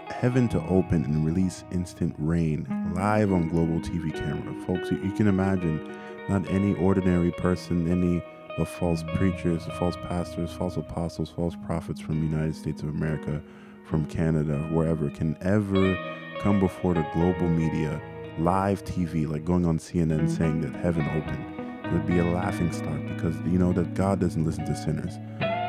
heaven 0.07 0.47
to 0.49 0.61
open 0.67 1.05
and 1.05 1.25
release 1.25 1.63
instant 1.71 2.13
rain 2.17 2.67
live 2.93 3.31
on 3.31 3.47
global 3.47 3.79
TV 3.79 4.13
camera. 4.13 4.53
Folks, 4.65 4.91
you 4.91 5.11
can 5.13 5.27
imagine 5.27 5.97
not 6.29 6.47
any 6.49 6.75
ordinary 6.75 7.31
person, 7.31 7.89
any 7.89 8.23
of 8.57 8.69
false 8.69 9.03
preachers, 9.15 9.63
false 9.79 9.95
pastors, 10.07 10.51
false 10.53 10.77
apostles, 10.77 11.29
false 11.29 11.55
prophets 11.65 12.01
from 12.01 12.19
the 12.21 12.27
United 12.27 12.55
States 12.55 12.81
of 12.83 12.89
America, 12.89 13.41
from 13.85 14.05
Canada, 14.05 14.57
wherever, 14.71 15.09
can 15.09 15.37
ever 15.41 15.97
come 16.39 16.59
before 16.59 16.93
the 16.93 17.05
global 17.13 17.47
media, 17.47 18.01
live 18.39 18.83
TV, 18.83 19.27
like 19.29 19.45
going 19.45 19.65
on 19.65 19.77
CNN 19.77 20.29
saying 20.29 20.61
that 20.61 20.73
heaven 20.81 21.05
opened. 21.09 21.85
It 21.85 21.91
would 21.93 22.07
be 22.07 22.19
a 22.19 22.25
laughing 22.25 22.71
stock 22.71 22.99
because 23.09 23.35
you 23.45 23.59
know 23.59 23.73
that 23.73 23.93
God 23.93 24.19
doesn't 24.19 24.45
listen 24.45 24.65
to 24.65 24.75
sinners. 24.75 25.15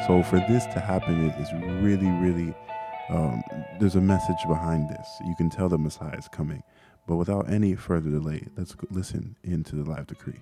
So 0.07 0.23
for 0.23 0.39
this 0.49 0.65
to 0.67 0.81
happen, 0.81 1.29
it 1.29 1.41
is 1.41 1.49
really, 1.83 2.09
really 2.09 2.55
Um, 3.11 3.43
there's 3.79 3.97
a 3.97 4.01
message 4.01 4.39
behind 4.49 4.89
this. 4.89 5.07
You 5.27 5.35
can 5.37 5.51
tell 5.51 5.69
the 5.69 5.77
Messiah 5.77 6.17
is 6.17 6.29
coming. 6.29 6.63
But 7.07 7.17
without 7.17 7.51
any 7.51 7.75
further 7.75 8.11
delay, 8.11 8.47
let's 8.57 8.75
listen 8.91 9.37
into 9.43 9.77
the 9.77 9.85
live 9.85 10.07
decree. 10.07 10.41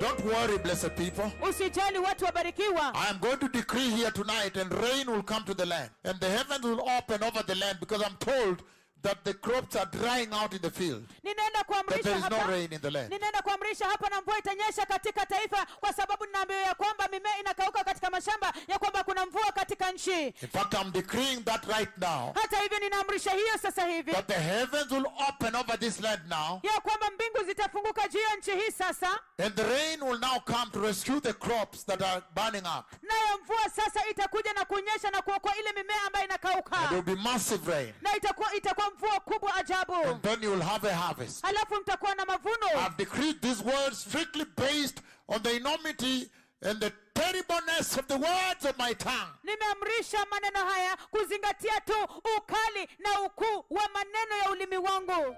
Don't 0.00 0.24
worry, 0.24 0.58
blessed 0.58 0.90
people. 0.96 1.30
usijali 1.48 1.98
watu 1.98 2.24
wabarikiwa 2.24 2.94
I 2.94 3.10
am 3.10 3.18
going 3.18 3.36
to 3.36 3.48
decree 3.48 3.90
here 3.90 4.10
tonight, 4.10 4.56
and 4.56 4.72
rain 4.72 5.06
will 5.10 5.22
come 5.22 5.44
to 5.46 5.54
the 5.54 5.66
land, 5.66 5.90
and 6.04 6.20
the 6.20 6.28
heavens 6.28 6.64
will 6.64 6.80
open 6.98 7.22
over 7.22 7.42
the 7.46 7.54
land 7.54 7.80
because 7.80 8.02
I'm 8.06 8.16
told 8.16 8.62
that 9.02 9.24
the 9.24 9.34
crops 9.34 9.76
are 9.76 9.86
drying 9.90 10.32
out 10.32 10.52
in 10.52 10.58
the 10.60 10.70
field, 10.70 11.02
ninaenda 11.24 11.64
kuamrisha 11.64 12.02
there 12.02 12.16
is 12.18 12.30
no 12.30 12.36
hapa 12.36 12.50
rain 12.50 12.72
in 12.72 12.80
the 12.80 12.90
land. 12.90 13.10
ninaenda 13.12 13.42
kuamrisha 13.42 13.86
hapa 13.86 14.08
na 14.08 14.20
mvua 14.20 14.38
itanyesha 14.38 14.86
katika 14.86 15.26
taifa 15.26 15.66
kwa 15.80 15.92
sababu 15.92 16.26
ninaambiwa 16.26 16.60
ya 16.60 16.74
kwamba 16.74 17.08
mimea 17.12 17.38
inakauka 17.38 17.84
katika 17.84 18.10
mashamba 18.10 18.52
ya 18.68 18.78
kwamba 18.78 19.04
kuna 19.04 19.26
mvua 19.26 19.52
katika 19.52 19.92
nchi 19.92 20.26
In 20.26 20.48
fact, 20.48 20.74
I'm 20.74 20.90
decreeing 20.92 21.44
that 21.44 21.64
right 21.66 21.98
now, 21.98 22.32
hata 22.42 22.60
hivyo 22.60 22.78
ninaamrisha 22.78 23.30
hiyo 23.30 23.58
sasa 23.62 23.86
hivi 23.86 24.12
that 24.12 24.26
the 24.26 24.40
heavens 24.40 24.90
will 24.92 25.06
open 25.28 25.54
over 25.56 25.78
this 25.78 26.00
land 26.00 26.20
now, 26.28 26.60
ya 26.62 26.80
kwamba 26.80 27.10
mbingu 27.10 27.44
zitafunguka 27.46 28.08
juu 28.08 28.18
ya 28.20 28.36
nchi 28.36 28.50
hii 28.50 28.70
sasa 28.70 29.18
and 29.44 29.54
the 29.54 29.62
rain 29.64 30.02
will 30.02 30.18
now 30.20 30.40
come 30.40 30.66
to 30.72 30.80
rescue 30.80 31.20
the 31.20 31.32
crops 31.32 31.86
that 31.86 32.02
are 32.02 32.22
burning 32.34 32.66
up. 32.78 32.84
nayo 33.02 33.38
mvua 33.44 33.70
sasa 33.76 34.08
itakuja 34.10 34.52
na 34.52 34.64
kunyesha 34.64 35.10
na 35.10 35.22
kuokoa 35.22 35.56
ile 35.56 35.72
mimea 35.72 36.02
ambayo 36.06 36.24
inakauka. 36.24 36.76
there 36.76 36.94
will 36.94 37.16
be 37.16 37.22
massive 37.22 37.72
rain, 37.72 37.94
na 38.00 38.16
itakuwa 38.16 38.54
itakuwa 38.54 38.89
mvua 38.94 39.20
kubwa 39.20 39.54
ajabu 39.54 39.94
and 39.94 40.22
then 40.22 40.42
you 40.42 40.50
will 40.50 40.62
have 40.62 40.88
a 40.90 40.94
harvest. 40.96 41.42
halafu 41.42 41.74
mtakuwa 41.80 42.14
na 42.14 42.24
mavuno 42.24 42.66
I've 42.86 42.96
decreed 42.96 43.40
these 43.40 43.64
words 43.64 44.00
strictly 44.00 44.44
based 44.56 44.98
on 45.28 45.42
the 45.42 45.56
enormity 45.56 46.30
and 46.62 46.80
the 46.80 46.92
terribleness 47.14 47.98
of 47.98 48.06
the 48.06 48.14
words 48.16 48.64
of 48.64 48.78
my 48.78 48.94
tongue. 48.94 49.32
nimeamrisha 49.44 50.26
maneno 50.30 50.64
haya 50.70 50.96
kuzingatia 51.10 51.80
tu 51.80 51.94
ukali 52.36 52.88
na 52.98 53.20
ukuu 53.20 53.64
wa 53.70 53.88
maneno 53.94 54.36
ya 54.44 54.50
ulimi 54.50 54.76
wangu 54.76 55.36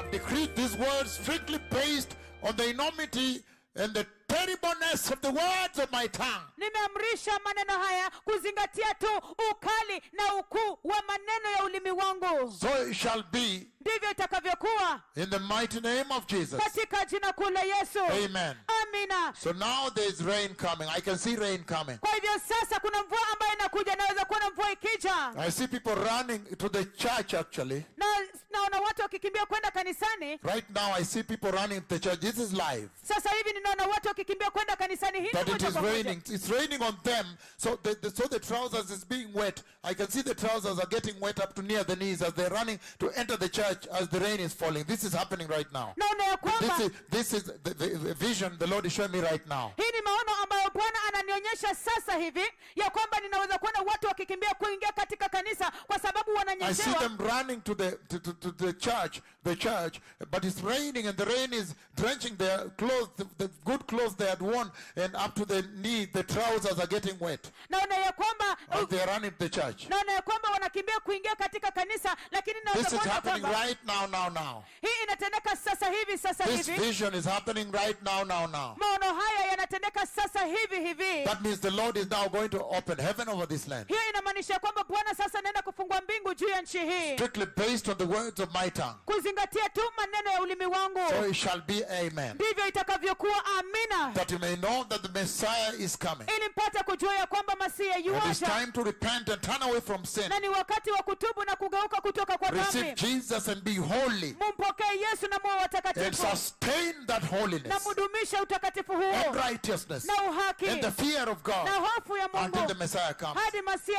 I've 0.00 0.10
decreed 0.10 0.54
these 0.54 0.76
words 0.78 1.12
strictly 1.14 1.58
based 1.70 2.16
on 2.42 2.56
the 2.56 2.70
enormity 2.70 3.44
and 3.74 3.94
the 3.94 4.06
terribleness 4.40 5.10
of 5.10 5.20
the 5.20 5.30
words 5.30 5.78
of 5.78 5.90
my 5.92 6.06
tongue. 6.08 6.42
nimeamrisha 6.58 7.38
maneno 7.44 7.72
haya 7.84 8.10
kuzingatia 8.24 8.94
tu 8.94 9.08
ukali 9.50 10.02
na 10.12 10.34
ukuu 10.34 10.78
wa 10.84 11.02
maneno 11.06 11.50
ya 11.58 11.64
ulimi 11.64 11.90
wangu 11.90 12.52
So 12.60 12.88
it 12.88 12.94
shall 12.96 13.22
be 13.32 13.66
ndivyo 13.80 14.10
itakavyokuwa 14.10 15.00
in 15.16 15.30
the 15.30 15.38
mighty 15.38 15.80
name 15.80 16.06
of 16.16 16.26
Jesus. 16.26 16.60
katika 16.62 17.04
jina 17.04 17.32
kuu 17.32 17.50
la 17.50 17.60
yesu 17.62 17.98
Amen. 18.04 18.56
amina 18.82 19.34
So 19.42 19.52
now 19.52 19.90
there's 19.94 20.20
rain 20.24 20.54
coming. 20.54 20.88
I 20.96 21.00
can 21.00 21.18
see 21.18 21.36
rain 21.36 21.64
coming. 21.64 21.98
kwa 21.98 22.10
hivyo 22.14 22.30
sasa 22.48 22.80
kuna 22.80 23.02
mvua 23.02 23.18
ambayo 23.32 23.52
inakuja 23.54 23.96
naweza 23.96 24.24
kuona 24.24 24.50
mvua 24.50 24.72
ikija 24.72 25.32
I 25.38 25.50
see 25.50 25.66
people 25.68 25.94
running 25.94 26.56
to 26.56 26.68
the 26.68 26.84
church 26.84 27.34
actually. 27.34 27.84
na 27.96 28.06
naona 28.50 28.80
watu 28.80 29.02
wakikimbia 29.02 29.46
kwenda 29.46 29.70
kanisani 29.70 30.38
Right 30.42 30.70
now 30.70 30.94
I 30.94 31.04
see 31.04 31.22
people 31.22 31.50
running 31.50 31.80
to 31.80 31.86
the 31.88 31.98
church. 31.98 32.20
This 32.20 32.38
is 32.38 32.52
live. 32.52 32.88
sasa 33.02 33.30
hivi 33.30 33.52
ninaona 33.52 33.86
watu 33.86 34.08
wakikimbia 34.08 34.25
kwenda 34.34 34.76
kanisani 34.76 35.18
it 35.18 35.62
is 35.62 35.76
raining. 35.76 36.22
It's 36.30 36.48
raining 36.50 36.82
on 36.82 36.96
them. 37.02 37.26
So 37.56 37.78
the, 37.82 37.96
the, 38.00 38.10
so 38.10 38.26
the 38.28 38.38
trousers 38.38 38.90
is 38.90 39.04
being 39.04 39.32
wet. 39.32 39.62
I 39.84 39.94
can 39.94 40.08
see 40.08 40.22
the 40.22 40.34
trousers 40.34 40.78
are 40.78 40.86
getting 40.86 41.18
wet 41.20 41.40
up 41.40 41.54
to 41.54 41.62
near 41.62 41.84
the 41.84 41.96
knees 41.96 42.22
as 42.22 42.32
they're 42.34 42.50
running 42.50 42.78
to 42.98 43.10
enter 43.10 43.36
the 43.36 43.48
church 43.48 43.86
as 43.92 44.08
the 44.08 44.20
rain 44.20 44.40
is 44.40 44.52
falling. 44.52 44.84
This 44.84 45.04
is 45.04 45.12
happening 45.14 45.48
right 45.48 45.70
now. 45.72 45.94
naona 45.96 46.24
ya 46.24 46.36
This 46.60 46.80
is, 46.80 46.90
this 47.10 47.32
is 47.32 47.42
the, 47.62 47.74
the, 47.74 47.86
the 47.98 48.14
vision 48.14 48.56
the 48.58 48.66
Lord 48.66 48.86
is 48.86 48.92
showing 48.92 49.12
me 49.12 49.20
right 49.20 49.46
now. 49.48 49.72
hii 49.76 49.92
ni 49.92 50.02
maono 50.02 50.42
ambayo 50.42 50.70
bwana 50.70 50.98
ananionyesha 51.08 51.74
sasa 51.74 52.16
hivi 52.16 52.44
ya 52.76 52.90
kwamba 52.90 53.20
ninaweza 53.20 53.58
kuona 53.58 53.80
watu 53.80 54.06
wakikimbia 54.06 54.54
kuingia 54.54 54.92
katika 54.92 55.28
kanisa 55.28 55.72
kwa 55.86 55.98
sababu 55.98 56.26
I 56.60 56.74
see 56.74 56.94
them 56.94 57.18
running 57.18 57.60
to 57.62 57.74
the 57.74 57.92
to, 58.08 58.18
to, 58.18 58.32
to 58.32 58.50
the 58.52 58.72
church, 58.72 59.20
the 59.44 59.56
church, 59.56 60.00
but 60.30 60.44
it's 60.44 60.60
raining 60.62 61.06
and 61.06 61.16
the 61.16 61.24
rain 61.24 61.52
is 61.52 61.74
drenching 61.94 62.36
their 62.36 62.70
clothes, 62.76 63.08
the, 63.16 63.24
the 63.38 63.50
good 63.64 63.86
clothes 63.86 64.05
they 64.14 64.28
had 64.28 64.40
worn, 64.42 64.70
and 64.96 65.14
up 65.16 65.34
to 65.34 65.44
the 65.44 65.62
knee, 65.62 66.06
the 66.06 66.22
trousers 66.22 66.78
are 66.78 66.86
getting 66.86 67.16
wet 67.20 67.50
naona 67.70 67.94
ya 67.96 68.12
kwamba 68.12 68.56
as 68.70 68.86
they 68.88 69.00
are 69.02 69.06
running 69.12 69.32
the 69.38 69.48
church. 69.48 69.86
naona 69.88 70.12
ya 70.12 70.22
kwamba 70.22 70.50
wanakimbia 70.50 71.00
kuingia 71.00 71.36
katika 71.36 71.70
kanisa 71.70 72.16
lakini 72.30 72.56
This 72.72 72.92
is 72.92 72.98
happening 72.98 73.40
kwamba 73.40 73.62
right 73.64 73.78
now, 73.84 74.06
now, 74.06 74.28
now. 74.30 74.64
hii 74.80 75.02
inatendeka 75.02 75.56
sasa 75.56 75.90
hivi 75.90 76.18
sasa 76.18 76.44
This 76.44 76.66
hivi 76.66 76.80
vision 76.84 77.14
is 77.14 77.24
happening 77.24 77.72
right 77.72 78.02
now, 78.02 78.24
now, 78.24 78.46
now. 78.46 78.76
maono 78.76 79.14
haya 79.20 79.46
yanatendeka 79.50 80.06
sasa 80.06 80.44
hivi 80.44 80.76
hivi 80.88 81.24
That 81.24 81.40
means 81.42 81.60
the 81.60 81.70
Lord 81.70 81.96
is 81.96 82.10
now 82.10 82.28
going 82.28 82.48
to 82.48 82.60
open 82.64 82.98
heaven 82.98 83.28
over 83.28 83.48
this 83.48 83.68
land, 83.68 83.88
hiyo 83.88 84.00
inamaanisha 84.10 84.58
kwamba 84.58 84.84
bwana 84.84 85.14
sasa 85.14 85.38
anaenda 85.38 85.62
kufungua 85.62 86.00
mbingu 86.00 86.34
juu 86.34 86.48
ya 86.48 86.62
nchi 86.62 86.78
hii 86.78 87.12
strictly 87.14 87.46
based 87.56 87.88
on 87.88 87.96
the 87.96 88.04
words 88.04 88.40
of 88.40 88.48
my 88.62 88.70
tongue. 88.70 88.94
kuzingatia 89.04 89.68
tu 89.68 89.80
maneno 89.96 90.30
ya 90.30 90.40
ulimi 90.42 90.66
wangu 90.66 91.00
So 91.10 91.26
it 91.28 91.34
shall 91.36 91.60
be, 91.60 91.84
amen. 91.84 92.34
ndivyo 92.34 92.66
itakavyokuwa 92.68 93.44
amina 93.58 93.95
That 94.14 94.30
you 94.30 94.38
may 94.38 94.56
know 94.56 94.84
that 94.88 95.02
the 95.02 95.08
Messiah 95.20 95.72
is 95.78 95.96
coming. 95.98 96.28
ili 96.36 96.48
mpate 96.48 96.84
kujua 96.84 97.14
ya 97.14 97.26
kwamba 97.26 97.56
masia 97.56 97.94
And 97.96 98.06
it's 98.06 98.42
yuaja 98.42 98.46
time 98.60 98.72
to 98.72 98.82
repent 98.84 99.28
and 99.28 99.42
turn 99.42 99.62
away 99.62 99.80
from 99.80 100.04
sin. 100.04 100.28
na 100.28 100.38
ni 100.40 100.48
wakati 100.48 100.90
wa 100.90 101.02
kutubu 101.02 101.44
na 101.44 101.56
kugeuka 101.56 102.00
kutoka 102.00 102.38
kwa 102.38 102.50
Receive 102.50 102.84
dhambi 102.94 103.00
Jesus 103.00 103.48
and 103.48 103.62
be 103.64 103.74
holy. 103.74 104.36
Mumpokee 104.40 104.98
yesu 105.10 105.28
na 105.30 105.38
muwe 105.38 105.52
and 105.52 105.62
watakatifu 105.62 106.26
sustain 106.30 107.06
that 107.06 107.22
na 107.22 107.38
holiness 107.38 107.86
mudumishe 107.86 108.36
utakatifu 108.42 108.92
and 108.92 109.02
huo 109.26 109.32
righteousness. 109.32 110.04
Na 110.04 110.14
uhaki. 110.30 110.68
And 110.68 110.82
the 110.82 110.90
fear 110.90 111.28
of 111.30 111.38
na 111.46 111.54
God 111.54 111.68
hofu 111.68 112.16
ya 112.16 112.24
until 112.32 112.50
the 112.50 112.58
mungu 112.58 112.74
Messiah 112.78 113.14
comes. 113.14 113.40
hadi 113.44 113.62
masia 113.62 113.98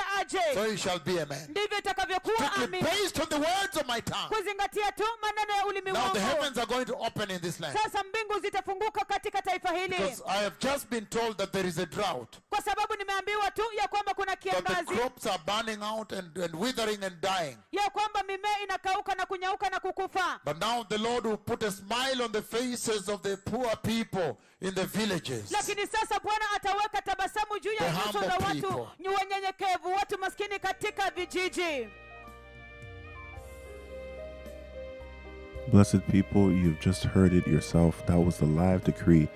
So 0.54 0.62
aje 0.62 0.74
it 0.74 0.80
shall 0.80 1.00
be, 1.00 1.12
ndivyo 1.50 1.78
itakavyokuwa 1.80 2.36
Strictly 2.36 2.64
amina 2.64 2.90
based 2.90 3.20
on 3.20 3.28
the 3.30 3.36
words 3.40 3.78
of 3.78 3.88
my 3.88 4.02
tongue. 4.02 4.30
kuzingatia 4.38 4.92
tu 4.92 5.04
maneno 5.22 5.54
ya 5.56 5.66
ulimi 5.66 5.92
Now 5.92 6.12
the 6.14 6.20
wangu 6.20 6.36
heavens 6.36 6.58
are 6.58 6.66
going 6.68 6.86
to 6.86 6.96
open 6.98 7.32
in 7.32 7.40
this 7.40 7.60
land. 7.60 7.78
sasa 7.84 8.04
mbingu 8.04 8.40
zitafunguka 8.40 9.06
katika 9.06 9.42
taifa 9.42 9.72
hili 9.72 9.87
Because 9.90 10.22
I 10.28 10.44
have 10.44 10.60
just 10.60 10.90
been 10.90 11.06
told 11.06 11.38
that 11.38 11.52
there 11.52 11.68
is 11.68 11.78
a 11.78 11.86
drought. 11.86 12.38
kwa 12.50 12.62
sababu 12.62 12.96
nimeambiwa 12.96 13.52
tu 13.52 13.62
ya 13.78 13.88
kwamba 13.88 14.14
kuna 14.14 14.36
That 14.36 14.86
the 14.88 14.96
crops 14.96 15.26
are 15.26 15.40
burning 15.46 15.82
out 15.84 16.12
and, 16.12 16.38
and 16.38 16.56
withering 16.56 17.04
and 17.04 17.22
dying. 17.22 17.58
ya 17.72 17.90
kwamba 17.90 18.24
mimea 18.24 18.64
inakauka 18.64 19.16
na 19.16 19.26
kunyauka 19.26 19.70
na 19.70 19.80
kukufa 19.80 20.40
But 20.46 20.60
now 20.62 20.84
the 20.84 20.98
Lord 20.98 21.26
will 21.26 21.38
put 21.38 21.64
a 21.64 21.72
smile 21.72 22.22
on 22.24 22.32
the 22.32 22.42
faces 22.42 23.10
of 23.10 23.22
the 23.22 23.38
poor 23.38 23.76
people 23.84 24.38
in 24.62 24.74
the 24.74 24.86
villages. 24.86 25.52
lakini 25.52 25.88
sasa 25.88 26.20
bwana 26.20 26.46
ataweka 26.56 27.02
tabasamu 27.02 27.60
juu 27.60 27.74
ya 27.74 27.92
nyuso 27.92 28.20
za 28.20 28.38
watu 28.48 28.88
ni 29.00 29.08
wanyenyekevu 29.10 29.94
watu 29.94 30.18
maskini 30.20 30.60
katika 30.60 31.12
vijiji 31.12 31.88
Blessed 35.72 36.02
people, 36.08 36.50
you've 36.50 36.80
just 36.80 37.04
heard 37.04 37.34
it 37.34 37.46
yourself. 37.46 38.06
That 38.06 38.18
was 38.18 38.38
the 38.38 38.46
live 38.46 38.86
decree 38.86 39.28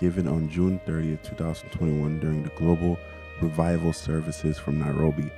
given 0.00 0.26
on 0.26 0.48
June 0.48 0.80
30th, 0.86 1.22
2021, 1.22 2.20
during 2.20 2.42
the 2.42 2.48
Global 2.50 2.98
Revival 3.42 3.92
Services 3.92 4.58
from 4.58 4.78
Nairobi. 4.78 5.30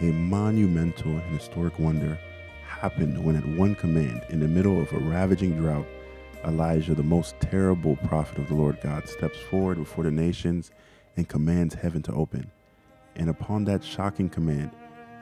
A 0.00 0.06
monumental 0.06 1.12
and 1.12 1.38
historic 1.38 1.78
wonder 1.78 2.18
happened 2.66 3.24
when, 3.24 3.36
at 3.36 3.46
one 3.46 3.76
command, 3.76 4.26
in 4.30 4.40
the 4.40 4.48
middle 4.48 4.80
of 4.80 4.92
a 4.92 4.98
ravaging 4.98 5.56
drought, 5.56 5.86
Elijah, 6.44 6.94
the 6.94 7.02
most 7.02 7.38
terrible 7.40 7.94
prophet 7.94 8.38
of 8.38 8.48
the 8.48 8.54
Lord 8.54 8.80
God, 8.82 9.08
steps 9.08 9.38
forward 9.38 9.78
before 9.78 10.02
the 10.02 10.10
nations 10.10 10.72
and 11.16 11.28
commands 11.28 11.74
heaven 11.74 12.02
to 12.02 12.12
open. 12.12 12.50
And 13.14 13.30
upon 13.30 13.64
that 13.66 13.84
shocking 13.84 14.28
command, 14.28 14.72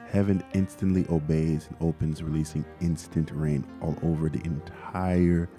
heaven 0.07 0.43
instantly 0.55 1.05
obeys 1.11 1.67
and 1.67 1.77
opens, 1.81 2.23
releasing 2.23 2.65
instant 2.81 3.29
rain 3.31 3.63
all 3.79 3.95
over 4.01 4.27
the 4.27 4.43
entire 4.43 5.49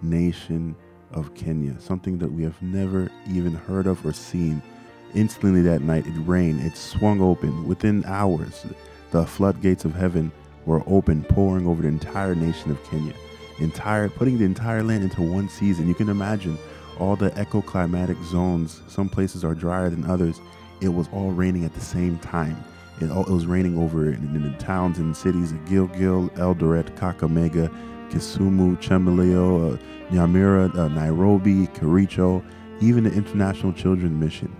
nation 0.00 0.74
of 1.12 1.34
Kenya. 1.34 1.78
Something 1.80 2.18
that 2.18 2.32
we 2.32 2.42
have 2.42 2.60
never 2.62 3.10
even 3.30 3.54
heard 3.54 3.86
of 3.86 4.04
or 4.04 4.12
seen. 4.12 4.62
Instantly 5.14 5.62
that 5.62 5.82
night, 5.82 6.06
it 6.06 6.12
rained, 6.26 6.60
it 6.60 6.76
swung 6.76 7.20
open. 7.20 7.66
Within 7.66 8.04
hours, 8.04 8.66
the 9.10 9.24
floodgates 9.24 9.84
of 9.84 9.94
heaven 9.94 10.30
were 10.66 10.82
open, 10.86 11.24
pouring 11.24 11.66
over 11.66 11.82
the 11.82 11.88
entire 11.88 12.34
nation 12.34 12.70
of 12.70 12.82
Kenya. 12.84 13.14
Entire, 13.58 14.08
putting 14.08 14.38
the 14.38 14.44
entire 14.44 14.82
land 14.82 15.02
into 15.02 15.22
one 15.22 15.48
season. 15.48 15.88
You 15.88 15.94
can 15.94 16.10
imagine 16.10 16.58
all 16.98 17.16
the 17.16 17.30
ecoclimatic 17.30 18.22
zones. 18.24 18.82
Some 18.86 19.08
places 19.08 19.44
are 19.44 19.54
drier 19.54 19.90
than 19.90 20.04
others. 20.04 20.40
It 20.80 20.88
was 20.88 21.08
all 21.12 21.30
raining 21.30 21.64
at 21.64 21.74
the 21.74 21.80
same 21.80 22.18
time. 22.18 22.62
It, 23.00 23.10
all, 23.10 23.24
it 23.24 23.32
was 23.32 23.46
raining 23.46 23.78
over 23.78 24.08
in, 24.08 24.36
in 24.36 24.42
the 24.42 24.56
towns 24.58 24.98
and 24.98 25.16
cities 25.16 25.52
of 25.52 25.58
Gilgil, 25.60 26.30
Eldoret, 26.36 26.94
Kakamega, 26.96 27.72
Kisumu, 28.10 28.76
Chembaleo, 28.78 29.74
uh, 29.74 29.78
Nyamira, 30.10 30.74
uh, 30.76 30.88
Nairobi, 30.88 31.66
Kericho, 31.68 32.44
even 32.80 33.04
the 33.04 33.12
International 33.12 33.72
Children's 33.72 34.18
Mission. 34.18 34.54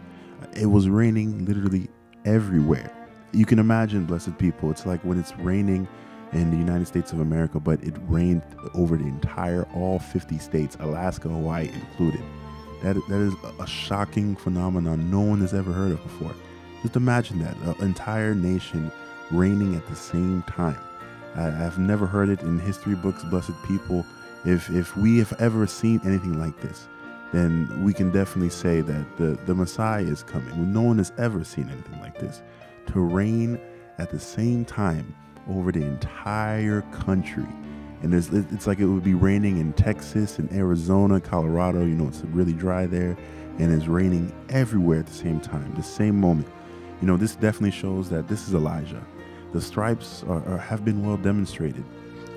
It 0.54 0.66
was 0.66 0.88
raining 0.88 1.44
literally 1.44 1.88
everywhere. 2.24 2.92
You 3.32 3.46
can 3.46 3.58
imagine, 3.58 4.04
blessed 4.04 4.38
people, 4.38 4.70
it's 4.70 4.86
like 4.86 5.00
when 5.04 5.18
it's 5.18 5.36
raining 5.36 5.86
in 6.32 6.50
the 6.50 6.56
United 6.56 6.86
States 6.86 7.12
of 7.12 7.20
America, 7.20 7.60
but 7.60 7.82
it 7.82 7.94
rained 8.08 8.42
over 8.74 8.96
the 8.96 9.04
entire, 9.06 9.66
all 9.74 9.98
50 9.98 10.38
states, 10.38 10.76
Alaska, 10.80 11.28
Hawaii 11.28 11.68
included. 11.68 12.22
That, 12.82 12.96
that 13.08 13.20
is 13.20 13.34
a 13.58 13.66
shocking 13.66 14.36
phenomenon 14.36 15.10
no 15.10 15.20
one 15.20 15.40
has 15.40 15.54
ever 15.54 15.72
heard 15.72 15.92
of 15.92 16.02
before. 16.02 16.34
Just 16.82 16.96
imagine 16.96 17.40
that 17.40 17.56
an 17.56 17.84
entire 17.84 18.34
nation 18.34 18.92
raining 19.30 19.74
at 19.74 19.86
the 19.88 19.96
same 19.96 20.42
time. 20.42 20.78
I, 21.36 21.66
I've 21.66 21.78
never 21.78 22.06
heard 22.06 22.28
it 22.28 22.42
in 22.42 22.58
history 22.58 22.94
books, 22.94 23.22
blessed 23.24 23.60
people. 23.66 24.04
If 24.44 24.70
if 24.70 24.96
we 24.96 25.18
have 25.18 25.32
ever 25.40 25.66
seen 25.66 26.00
anything 26.04 26.38
like 26.38 26.60
this, 26.60 26.88
then 27.32 27.84
we 27.84 27.92
can 27.92 28.10
definitely 28.10 28.50
say 28.50 28.80
that 28.80 29.16
the, 29.18 29.38
the 29.46 29.54
Messiah 29.54 30.02
is 30.02 30.22
coming. 30.22 30.72
No 30.72 30.82
one 30.82 30.98
has 30.98 31.12
ever 31.18 31.44
seen 31.44 31.68
anything 31.68 32.00
like 32.00 32.18
this. 32.18 32.42
To 32.88 33.00
reign 33.00 33.60
at 33.98 34.10
the 34.10 34.18
same 34.18 34.64
time 34.64 35.14
over 35.48 35.72
the 35.72 35.82
entire 35.82 36.82
country. 36.92 37.46
And 38.02 38.14
it's, 38.14 38.28
it's 38.28 38.66
like 38.66 38.78
it 38.78 38.86
would 38.86 39.04
be 39.04 39.14
raining 39.14 39.58
in 39.58 39.72
Texas 39.72 40.38
and 40.38 40.50
Arizona, 40.52 41.20
Colorado. 41.20 41.80
You 41.80 41.96
know, 41.96 42.08
it's 42.08 42.22
really 42.26 42.52
dry 42.52 42.86
there. 42.86 43.16
And 43.58 43.74
it's 43.74 43.88
raining 43.88 44.32
everywhere 44.50 45.00
at 45.00 45.06
the 45.06 45.14
same 45.14 45.40
time, 45.40 45.74
the 45.74 45.82
same 45.82 46.18
moment. 46.18 46.48
You 47.00 47.08
know, 47.08 47.16
this 47.16 47.34
definitely 47.34 47.72
shows 47.72 48.08
that 48.10 48.28
this 48.28 48.46
is 48.46 48.54
Elijah. 48.54 49.04
The 49.52 49.60
stripes 49.60 50.24
are, 50.28 50.46
are, 50.46 50.58
have 50.58 50.84
been 50.84 51.06
well 51.06 51.16
demonstrated. 51.16 51.84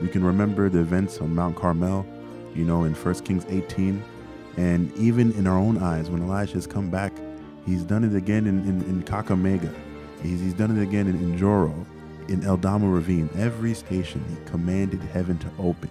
We 0.01 0.07
can 0.07 0.23
remember 0.23 0.69
the 0.69 0.79
events 0.79 1.19
on 1.19 1.35
Mount 1.35 1.55
Carmel, 1.55 2.05
you 2.55 2.63
know, 2.63 2.83
in 2.83 2.93
1 2.93 3.13
Kings 3.21 3.45
18. 3.49 4.03
And 4.57 4.95
even 4.97 5.31
in 5.33 5.47
our 5.47 5.57
own 5.57 5.77
eyes, 5.77 6.09
when 6.09 6.21
Elijah 6.21 6.53
has 6.53 6.67
come 6.67 6.89
back, 6.89 7.13
he's 7.65 7.83
done 7.83 8.03
it 8.03 8.15
again 8.15 8.47
in, 8.47 8.61
in, 8.61 8.81
in 8.83 9.03
Kakamega. 9.03 9.73
He's, 10.21 10.39
he's 10.39 10.53
done 10.53 10.77
it 10.77 10.81
again 10.81 11.07
in, 11.07 11.15
in 11.15 11.37
Joro, 11.37 11.85
in 12.27 12.41
Eldama 12.41 12.93
Ravine. 12.93 13.29
Every 13.37 13.73
station, 13.73 14.23
he 14.29 14.49
commanded 14.49 15.01
heaven 15.01 15.37
to 15.39 15.47
open. 15.59 15.89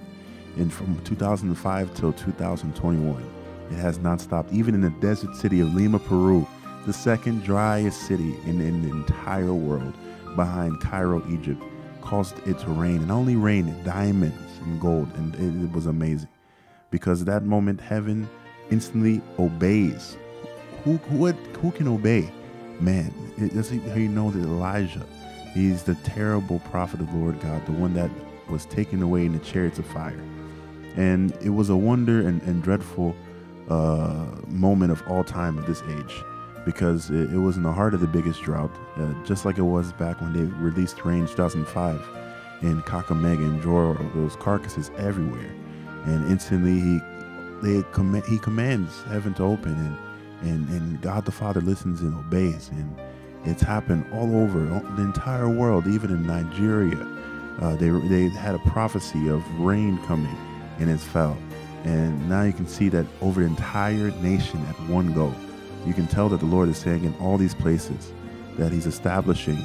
And 0.57 0.73
from 0.73 1.01
2005 1.05 1.95
till 1.95 2.13
2021, 2.13 3.31
it 3.71 3.75
has 3.77 3.99
not 3.99 4.21
stopped. 4.21 4.53
Even 4.53 4.75
in 4.75 4.81
the 4.81 4.91
desert 5.01 5.35
city 5.37 5.61
of 5.61 5.73
Lima, 5.75 5.99
Peru, 5.99 6.47
the 6.87 6.93
second 6.93 7.45
driest 7.45 8.03
city 8.07 8.35
in, 8.47 8.61
in 8.61 8.83
the 8.83 8.91
entire 8.91 9.55
world, 9.55 9.95
behind 10.37 10.81
Cairo, 10.81 11.23
Egypt, 11.29 11.63
caused 12.01 12.37
it 12.47 12.59
to 12.61 12.71
rain. 12.71 13.03
And 13.03 13.13
only 13.13 13.37
rain 13.37 13.75
diamonds 13.85 14.59
and 14.63 14.81
gold. 14.81 15.11
And 15.17 15.35
it, 15.35 15.65
it 15.65 15.73
was 15.73 15.87
amazing. 15.87 16.29
Because 16.91 17.25
that 17.25 17.45
moment, 17.45 17.81
heaven 17.81 18.29
instantly 18.71 19.21
obeys. 19.39 20.17
Who, 20.85 20.97
who, 20.97 21.27
who 21.33 21.71
can 21.73 21.89
obey? 21.89 22.31
Man, 22.81 23.13
that's 23.37 23.69
how 23.71 23.95
you 23.95 24.09
know 24.09 24.31
that 24.31 24.43
Elijah, 24.43 25.07
he's 25.53 25.83
the 25.83 25.95
terrible 25.97 26.61
prophet 26.71 27.01
of 27.01 27.11
the 27.13 27.19
Lord 27.19 27.41
God, 27.41 27.65
the 27.67 27.73
one 27.73 27.95
that 27.95 28.11
was 28.49 28.65
taken 28.67 29.03
away 29.03 29.27
in 29.27 29.33
the 29.33 29.39
chariots 29.41 29.79
of 29.79 29.87
fire. 29.87 30.21
And 30.97 31.33
it 31.43 31.51
was 31.51 31.69
a 31.69 31.77
wonder 31.77 32.27
and, 32.27 32.43
and 32.43 32.63
dreadful 32.63 33.15
uh, 33.69 34.27
moment 34.49 34.91
of 34.93 35.03
all 35.07 35.23
time 35.23 35.59
of 35.59 35.67
this 35.67 35.83
age 35.83 36.25
because 36.65 37.11
it, 37.11 37.33
it, 37.33 37.39
was 37.39 37.57
in 37.57 37.63
the 37.63 37.73
heart 37.73 37.95
of 37.95 38.01
the 38.01 38.07
biggest 38.07 38.43
drought, 38.43 38.71
uh, 38.97 39.13
just 39.25 39.45
like 39.45 39.59
it 39.59 39.63
was 39.63 39.93
back 39.93 40.21
when 40.21 40.33
they 40.33 40.45
released 40.57 41.05
Rain 41.05 41.27
2005 41.27 42.09
in 42.63 42.83
Kakamega 42.83 43.39
and 43.39 43.63
Joro, 43.63 43.95
those 44.15 44.37
carcasses 44.37 44.91
everywhere. 44.99 45.51
And 46.05 46.31
instantly 46.31 46.79
he 46.81 47.01
they 47.63 47.83
comm- 47.93 48.25
he 48.27 48.39
commands 48.39 49.03
heaven 49.05 49.35
to 49.35 49.43
open 49.43 49.73
and, 49.73 50.51
and, 50.51 50.69
and 50.71 51.01
God 51.03 51.25
the 51.25 51.33
Father 51.33 51.61
listens 51.61 52.01
and 52.01 52.15
obeys. 52.15 52.71
And 52.71 52.97
it's 53.45 53.63
happened 53.63 54.07
all 54.13 54.37
over 54.37 54.61
the 54.97 55.03
entire 55.03 55.49
world, 55.49 55.87
even 55.87 56.11
in 56.11 56.27
Nigeria. 56.27 57.07
Uh, 57.61 57.77
they, 57.77 57.91
they 57.91 58.29
had 58.29 58.55
a 58.55 58.59
prophecy 58.61 59.29
of 59.29 59.43
rain 59.59 59.99
coming 60.07 60.37
and 60.79 60.89
it 60.89 60.99
fell. 60.99 61.37
And 61.85 62.29
now 62.29 62.43
you 62.43 62.53
can 62.53 62.67
see 62.67 62.89
that 62.91 63.07
over 63.21 63.41
the 63.41 63.47
entire 63.47 64.11
nation 64.23 64.65
at 64.67 64.75
one 64.89 65.13
go. 65.13 65.35
You 65.87 65.95
can 65.95 66.07
tell 66.07 66.29
that 66.29 66.41
the 66.41 66.47
Lord 66.47 66.69
is 66.69 66.79
saying 66.79 67.05
in 67.05 67.15
all 67.21 67.39
these 67.39 67.55
places 67.55 68.13
that 68.59 68.73
He's 68.73 68.87
establishing 68.87 69.57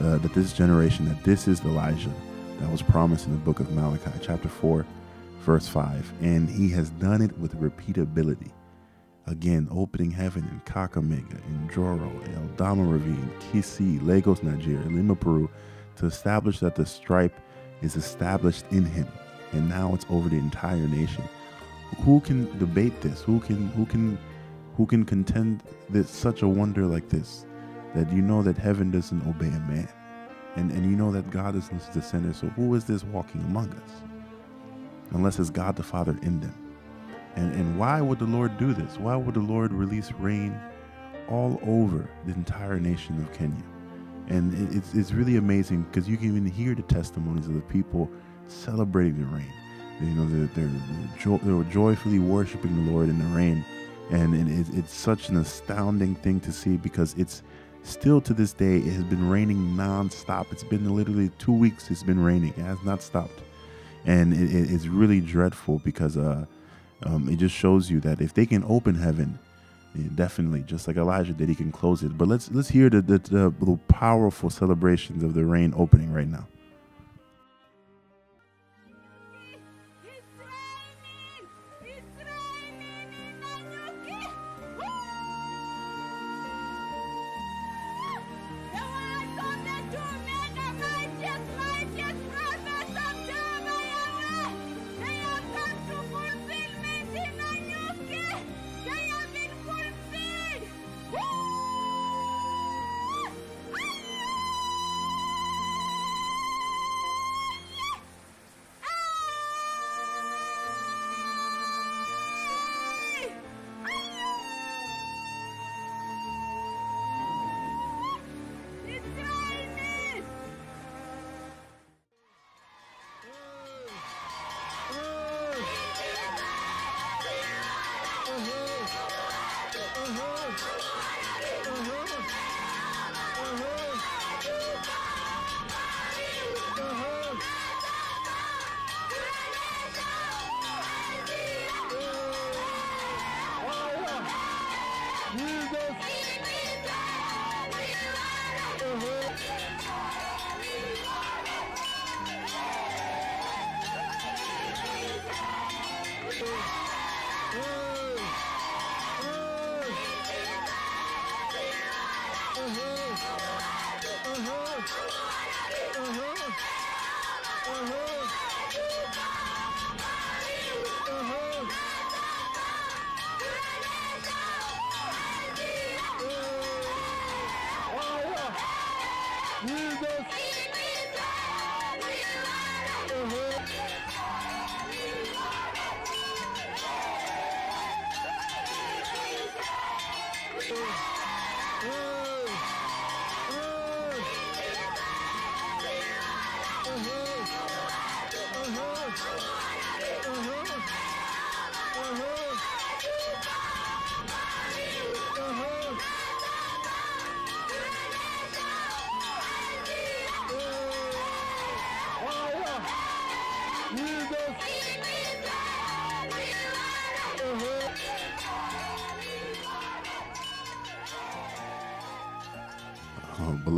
uh, 0.00 0.18
that 0.18 0.32
this 0.32 0.52
generation, 0.52 1.06
that 1.06 1.22
this 1.24 1.46
is 1.46 1.60
Elijah 1.60 2.12
that 2.60 2.70
was 2.70 2.82
promised 2.82 3.26
in 3.26 3.32
the 3.32 3.38
book 3.38 3.60
of 3.60 3.70
Malachi, 3.72 4.10
chapter 4.22 4.48
4, 4.48 4.86
verse 5.40 5.68
5. 5.68 6.12
And 6.22 6.48
He 6.48 6.70
has 6.70 6.90
done 6.90 7.20
it 7.22 7.36
with 7.38 7.54
repeatability. 7.60 8.50
Again, 9.26 9.68
opening 9.70 10.10
heaven 10.10 10.48
in 10.50 10.60
Kakamega, 10.72 11.44
in 11.46 11.70
Joro, 11.72 12.10
El 12.34 12.46
Dama 12.56 12.82
Ravine, 12.82 13.30
Kisii, 13.40 14.04
Lagos, 14.04 14.42
Nigeria, 14.42 14.86
Lima, 14.86 15.14
Peru, 15.14 15.50
to 15.96 16.06
establish 16.06 16.58
that 16.60 16.74
the 16.74 16.86
stripe 16.86 17.38
is 17.82 17.96
established 17.96 18.64
in 18.70 18.84
Him. 18.84 19.06
And 19.52 19.68
now 19.68 19.94
it's 19.94 20.06
over 20.08 20.28
the 20.28 20.38
entire 20.38 20.76
nation. 20.76 21.24
Who 21.98 22.20
can 22.20 22.58
debate 22.58 23.00
this? 23.02 23.20
Who 23.20 23.40
can 23.40 23.68
who 23.68 23.84
can 23.84 24.16
who 24.76 24.86
can 24.86 25.04
contend 25.04 25.62
that 25.90 26.08
such 26.08 26.42
a 26.42 26.48
wonder 26.48 26.86
like 26.86 27.08
this? 27.08 27.46
That 27.94 28.12
you 28.12 28.22
know 28.22 28.42
that 28.42 28.56
heaven 28.56 28.90
doesn't 28.90 29.26
obey 29.26 29.48
a 29.48 29.60
man. 29.60 29.88
And 30.56 30.70
and 30.70 30.84
you 30.84 30.96
know 30.96 31.12
that 31.12 31.30
God 31.30 31.56
is 31.56 31.70
the 31.92 32.02
center. 32.02 32.32
So 32.32 32.48
who 32.48 32.74
is 32.74 32.84
this 32.84 33.04
walking 33.04 33.40
among 33.42 33.70
us? 33.70 33.90
Unless 35.12 35.38
it's 35.38 35.50
God 35.50 35.76
the 35.76 35.82
Father 35.82 36.16
in 36.22 36.40
them. 36.40 36.54
And 37.36 37.52
and 37.54 37.78
why 37.78 38.00
would 38.00 38.18
the 38.18 38.24
Lord 38.26 38.58
do 38.58 38.72
this? 38.72 38.98
Why 38.98 39.16
would 39.16 39.34
the 39.34 39.40
Lord 39.40 39.72
release 39.72 40.12
rain 40.12 40.58
all 41.28 41.60
over 41.66 42.08
the 42.26 42.32
entire 42.32 42.80
nation 42.80 43.20
of 43.20 43.32
Kenya? 43.32 43.62
And 44.28 44.74
it's 44.74 44.94
it's 44.94 45.12
really 45.12 45.36
amazing 45.36 45.82
because 45.82 46.08
you 46.08 46.16
can 46.16 46.28
even 46.28 46.46
hear 46.46 46.74
the 46.74 46.82
testimonies 46.82 47.46
of 47.46 47.54
the 47.54 47.60
people 47.62 48.10
celebrating 48.46 49.18
the 49.18 49.26
rain. 49.26 49.52
You 50.00 50.10
know, 50.12 50.26
they're, 50.26 50.66
they're, 50.66 51.38
they're 51.38 51.64
joyfully 51.64 52.18
worshiping 52.18 52.86
the 52.86 52.90
Lord 52.90 53.10
in 53.10 53.18
the 53.18 53.36
rain. 53.36 53.64
And 54.10 54.34
it, 54.34 54.66
it's 54.76 54.92
such 54.92 55.28
an 55.28 55.36
astounding 55.36 56.14
thing 56.16 56.40
to 56.40 56.52
see 56.52 56.76
because 56.76 57.14
it's 57.16 57.42
still 57.82 58.20
to 58.22 58.34
this 58.34 58.52
day, 58.52 58.78
it 58.78 58.92
has 58.92 59.04
been 59.04 59.28
raining 59.28 59.58
nonstop. 59.76 60.50
It's 60.52 60.64
been 60.64 60.94
literally 60.94 61.30
two 61.38 61.52
weeks, 61.52 61.90
it's 61.90 62.02
been 62.02 62.22
raining. 62.22 62.50
It 62.50 62.62
has 62.62 62.82
not 62.84 63.02
stopped. 63.02 63.40
And 64.06 64.32
it, 64.32 64.70
it's 64.70 64.86
really 64.86 65.20
dreadful 65.20 65.80
because 65.84 66.16
uh, 66.16 66.44
um, 67.04 67.28
it 67.28 67.36
just 67.36 67.54
shows 67.54 67.90
you 67.90 68.00
that 68.00 68.20
if 68.20 68.34
they 68.34 68.46
can 68.46 68.64
open 68.64 68.94
heaven, 68.94 69.38
definitely, 70.14 70.62
just 70.62 70.86
like 70.86 70.96
Elijah 70.96 71.32
did, 71.32 71.48
he 71.48 71.54
can 71.54 71.72
close 71.72 72.02
it. 72.02 72.16
But 72.16 72.28
let's 72.28 72.50
let's 72.50 72.68
hear 72.68 72.90
the, 72.90 73.02
the, 73.02 73.18
the 73.18 73.78
powerful 73.88 74.50
celebrations 74.50 75.22
of 75.22 75.34
the 75.34 75.44
rain 75.44 75.74
opening 75.76 76.12
right 76.12 76.28
now. 76.28 76.46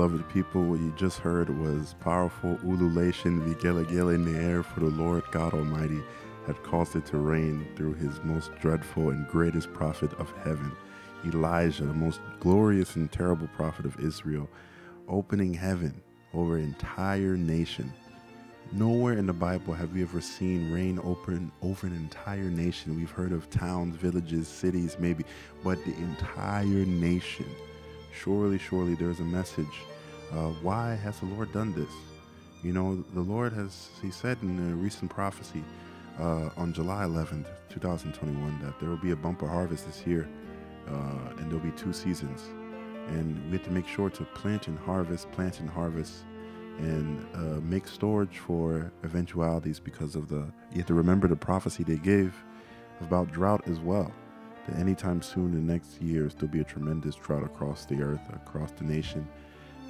Beloved 0.03 0.29
people, 0.31 0.65
what 0.65 0.81
you 0.81 0.93
just 0.97 1.21
heard 1.21 1.49
was 1.61 1.95
powerful 2.01 2.59
ululation 2.65 3.41
vigelegele 3.47 4.13
in 4.13 4.25
the 4.25 4.37
air 4.37 4.61
for 4.61 4.81
the 4.81 4.87
Lord 4.87 5.23
God 5.31 5.55
Almighty 5.55 6.03
had 6.45 6.61
caused 6.65 6.97
it 6.97 7.07
to 7.07 7.19
rain 7.19 7.69
through 7.77 7.95
his 7.95 8.21
most 8.25 8.51
dreadful 8.57 9.11
and 9.11 9.29
greatest 9.29 9.73
prophet 9.73 10.13
of 10.15 10.33
heaven, 10.43 10.73
Elijah, 11.25 11.85
the 11.85 11.95
most 11.95 12.21
glorious 12.41 12.97
and 12.97 13.13
terrible 13.13 13.47
prophet 13.55 13.87
of 13.87 14.01
Israel, 14.01 14.51
opening 15.07 15.55
heaven 15.55 16.03
over 16.35 16.57
an 16.57 16.65
entire 16.65 17.37
nation. 17.37 17.93
Nowhere 18.73 19.17
in 19.19 19.27
the 19.27 19.33
Bible 19.33 19.73
have 19.73 19.93
we 19.93 20.03
ever 20.03 20.21
seen 20.21 20.73
rain 20.73 20.99
open 21.05 21.53
over 21.63 21.87
an 21.87 21.95
entire 21.95 22.51
nation. 22.51 22.97
We've 22.97 23.09
heard 23.09 23.31
of 23.31 23.49
towns, 23.51 23.95
villages, 23.95 24.49
cities, 24.49 24.97
maybe, 24.99 25.25
but 25.63 25.79
the 25.85 25.95
entire 25.95 26.85
nation. 26.87 27.47
Surely, 28.13 28.59
surely 28.59 28.95
there's 28.95 29.21
a 29.21 29.25
message. 29.25 29.81
Uh, 30.31 30.49
why 30.63 30.95
has 30.95 31.19
the 31.21 31.27
Lord 31.27 31.53
done 31.53 31.73
this? 31.73 31.93
You 32.63 32.73
know, 32.73 33.03
the 33.15 33.21
Lord 33.21 33.53
has, 33.55 33.91
He 34.01 34.11
said 34.11 34.39
in 34.43 34.59
a 34.71 34.77
recent 34.77 35.11
prophecy 35.11 35.65
uh, 36.21 36.51
on 36.57 36.73
July 36.73 37.05
11th, 37.05 37.47
2021, 37.71 38.61
that 38.63 38.79
there 38.79 38.89
will 38.89 38.97
be 38.99 39.11
a 39.11 39.17
bumper 39.17 39.49
harvest 39.49 39.87
this 39.87 40.07
year 40.07 40.29
uh, 40.89 40.93
and 41.39 41.51
there'll 41.51 41.65
be 41.65 41.73
two 41.73 41.93
seasons. 41.93 42.43
And 43.09 43.45
we 43.47 43.53
have 43.57 43.65
to 43.65 43.71
make 43.71 43.87
sure 43.87 44.11
to 44.11 44.25
plant 44.27 44.69
and 44.69 44.79
harvest, 44.79 45.31
plant 45.33 45.61
and 45.61 45.69
harvest, 45.69 46.25
and 46.79 47.27
uh, 47.35 47.61
make 47.61 47.87
storage 47.87 48.39
for 48.39 48.93
eventualities 49.05 49.81
because 49.81 50.17
of 50.17 50.29
the, 50.29 50.53
you 50.71 50.79
have 50.79 50.87
to 50.87 50.95
remember 50.95 51.29
the 51.29 51.37
prophecy 51.37 51.83
they 51.83 51.97
gave 51.97 52.35
about 53.01 53.31
drought 53.33 53.67
as 53.67 53.81
well 53.81 54.13
that 54.67 54.79
anytime 54.79 55.23
soon 55.23 55.53
in 55.55 55.67
the 55.67 55.73
next 55.73 56.01
years 56.01 56.35
there'll 56.35 56.53
be 56.53 56.61
a 56.61 56.65
tremendous 56.65 57.17
drought 57.17 57.43
across 57.43 57.85
the 57.85 58.03
earth, 58.03 58.21
across 58.35 58.73
the 58.73 58.85
nation. 58.85 59.27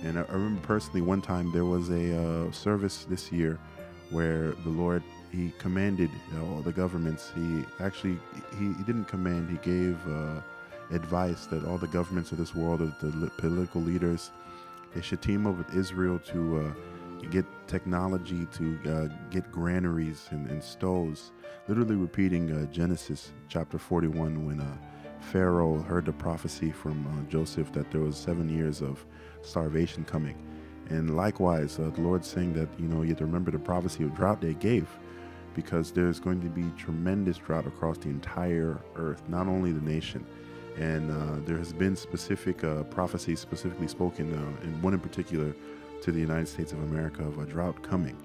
And 0.04 0.18
I, 0.18 0.22
I 0.22 0.32
remember 0.32 0.60
personally 0.62 1.00
one 1.00 1.22
time 1.22 1.52
there 1.52 1.64
was 1.64 1.90
a 1.90 2.16
uh, 2.16 2.50
service 2.50 3.06
this 3.08 3.30
year 3.30 3.58
where 4.10 4.52
the 4.64 4.70
Lord 4.70 5.02
he 5.30 5.52
commanded 5.58 6.10
all 6.40 6.60
the 6.60 6.72
governments. 6.72 7.32
He 7.34 7.64
actually 7.80 8.18
he, 8.58 8.66
he 8.74 8.82
didn't 8.84 9.06
command. 9.06 9.48
He 9.48 9.56
gave 9.58 9.96
uh, 10.06 10.40
advice 10.90 11.46
that 11.46 11.64
all 11.64 11.78
the 11.78 11.86
governments 11.86 12.32
of 12.32 12.38
this 12.38 12.54
world, 12.54 12.80
the 13.00 13.30
political 13.38 13.80
leaders, 13.80 14.30
they 14.94 15.00
should 15.00 15.22
team 15.22 15.46
up 15.46 15.56
with 15.56 15.74
Israel 15.74 16.18
to 16.26 16.58
uh, 16.58 16.72
get 17.32 17.46
technology 17.66 18.46
to 18.52 18.78
uh, 18.86 19.08
get 19.30 19.50
granaries 19.50 20.28
and, 20.32 20.50
and 20.50 20.62
stoves 20.62 21.32
literally 21.66 21.96
repeating 21.96 22.52
uh, 22.52 22.66
Genesis 22.66 23.32
chapter 23.48 23.78
41 23.78 24.44
when 24.46 24.60
uh, 24.60 24.76
Pharaoh 25.18 25.80
heard 25.80 26.04
the 26.04 26.12
prophecy 26.12 26.70
from 26.70 27.06
uh, 27.06 27.30
Joseph 27.30 27.72
that 27.72 27.90
there 27.90 28.02
was 28.02 28.18
seven 28.18 28.50
years 28.50 28.82
of 28.82 29.06
starvation 29.40 30.04
coming. 30.04 30.36
And 30.90 31.16
likewise, 31.16 31.78
uh, 31.78 31.90
the 31.94 32.02
Lord 32.02 32.22
saying 32.22 32.52
that, 32.52 32.68
you 32.78 32.86
know, 32.86 33.00
you 33.00 33.08
have 33.08 33.18
to 33.18 33.24
remember 33.24 33.50
the 33.50 33.58
prophecy 33.58 34.04
of 34.04 34.14
drought 34.14 34.42
they 34.42 34.52
gave 34.54 34.86
because 35.54 35.90
there's 35.90 36.20
going 36.20 36.42
to 36.42 36.48
be 36.48 36.64
tremendous 36.76 37.38
drought 37.38 37.66
across 37.66 37.96
the 37.96 38.10
entire 38.10 38.78
earth, 38.96 39.22
not 39.28 39.46
only 39.46 39.72
the 39.72 39.80
nation. 39.80 40.26
And 40.76 41.10
uh, 41.10 41.46
there 41.46 41.56
has 41.56 41.72
been 41.72 41.96
specific 41.96 42.62
uh, 42.62 42.82
prophecies 42.84 43.40
specifically 43.40 43.88
spoken, 43.88 44.32
and 44.62 44.82
one 44.82 44.94
in 44.94 45.00
particular 45.00 45.54
to 46.02 46.12
the 46.12 46.20
United 46.20 46.48
States 46.48 46.72
of 46.72 46.82
America 46.82 47.22
of 47.22 47.38
a 47.38 47.46
drought 47.46 47.82
coming 47.82 48.16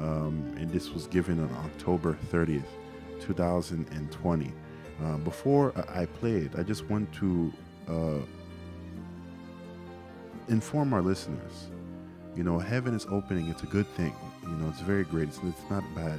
um, 0.00 0.54
and 0.56 0.70
this 0.70 0.90
was 0.90 1.06
given 1.06 1.38
on 1.38 1.52
October 1.64 2.16
30th, 2.30 2.64
2020. 3.20 4.52
Uh, 5.02 5.16
before 5.18 5.72
I 5.88 6.06
play 6.06 6.36
it, 6.36 6.52
I 6.58 6.62
just 6.62 6.88
want 6.88 7.12
to 7.14 7.52
uh, 7.88 8.18
inform 10.48 10.92
our 10.94 11.02
listeners. 11.02 11.68
You 12.34 12.44
know, 12.44 12.58
heaven 12.58 12.94
is 12.94 13.06
opening. 13.10 13.48
It's 13.48 13.62
a 13.62 13.66
good 13.66 13.86
thing. 13.94 14.14
You 14.42 14.50
know, 14.50 14.68
it's 14.68 14.80
very 14.80 15.04
great. 15.04 15.28
It's, 15.28 15.38
it's 15.44 15.70
not 15.70 15.82
bad. 15.94 16.18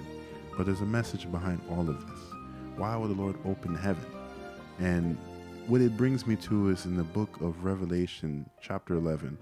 But 0.57 0.65
there's 0.65 0.81
a 0.81 0.85
message 0.85 1.31
behind 1.31 1.61
all 1.69 1.89
of 1.89 2.05
this. 2.07 2.19
Why 2.75 2.95
would 2.95 3.09
the 3.09 3.21
Lord 3.21 3.37
open 3.45 3.75
heaven? 3.75 4.05
And 4.79 5.17
what 5.67 5.81
it 5.81 5.95
brings 5.97 6.27
me 6.27 6.35
to 6.37 6.69
is 6.69 6.85
in 6.85 6.97
the 6.97 7.03
book 7.03 7.41
of 7.41 7.63
Revelation, 7.63 8.49
chapter 8.59 8.95
11, 8.95 9.37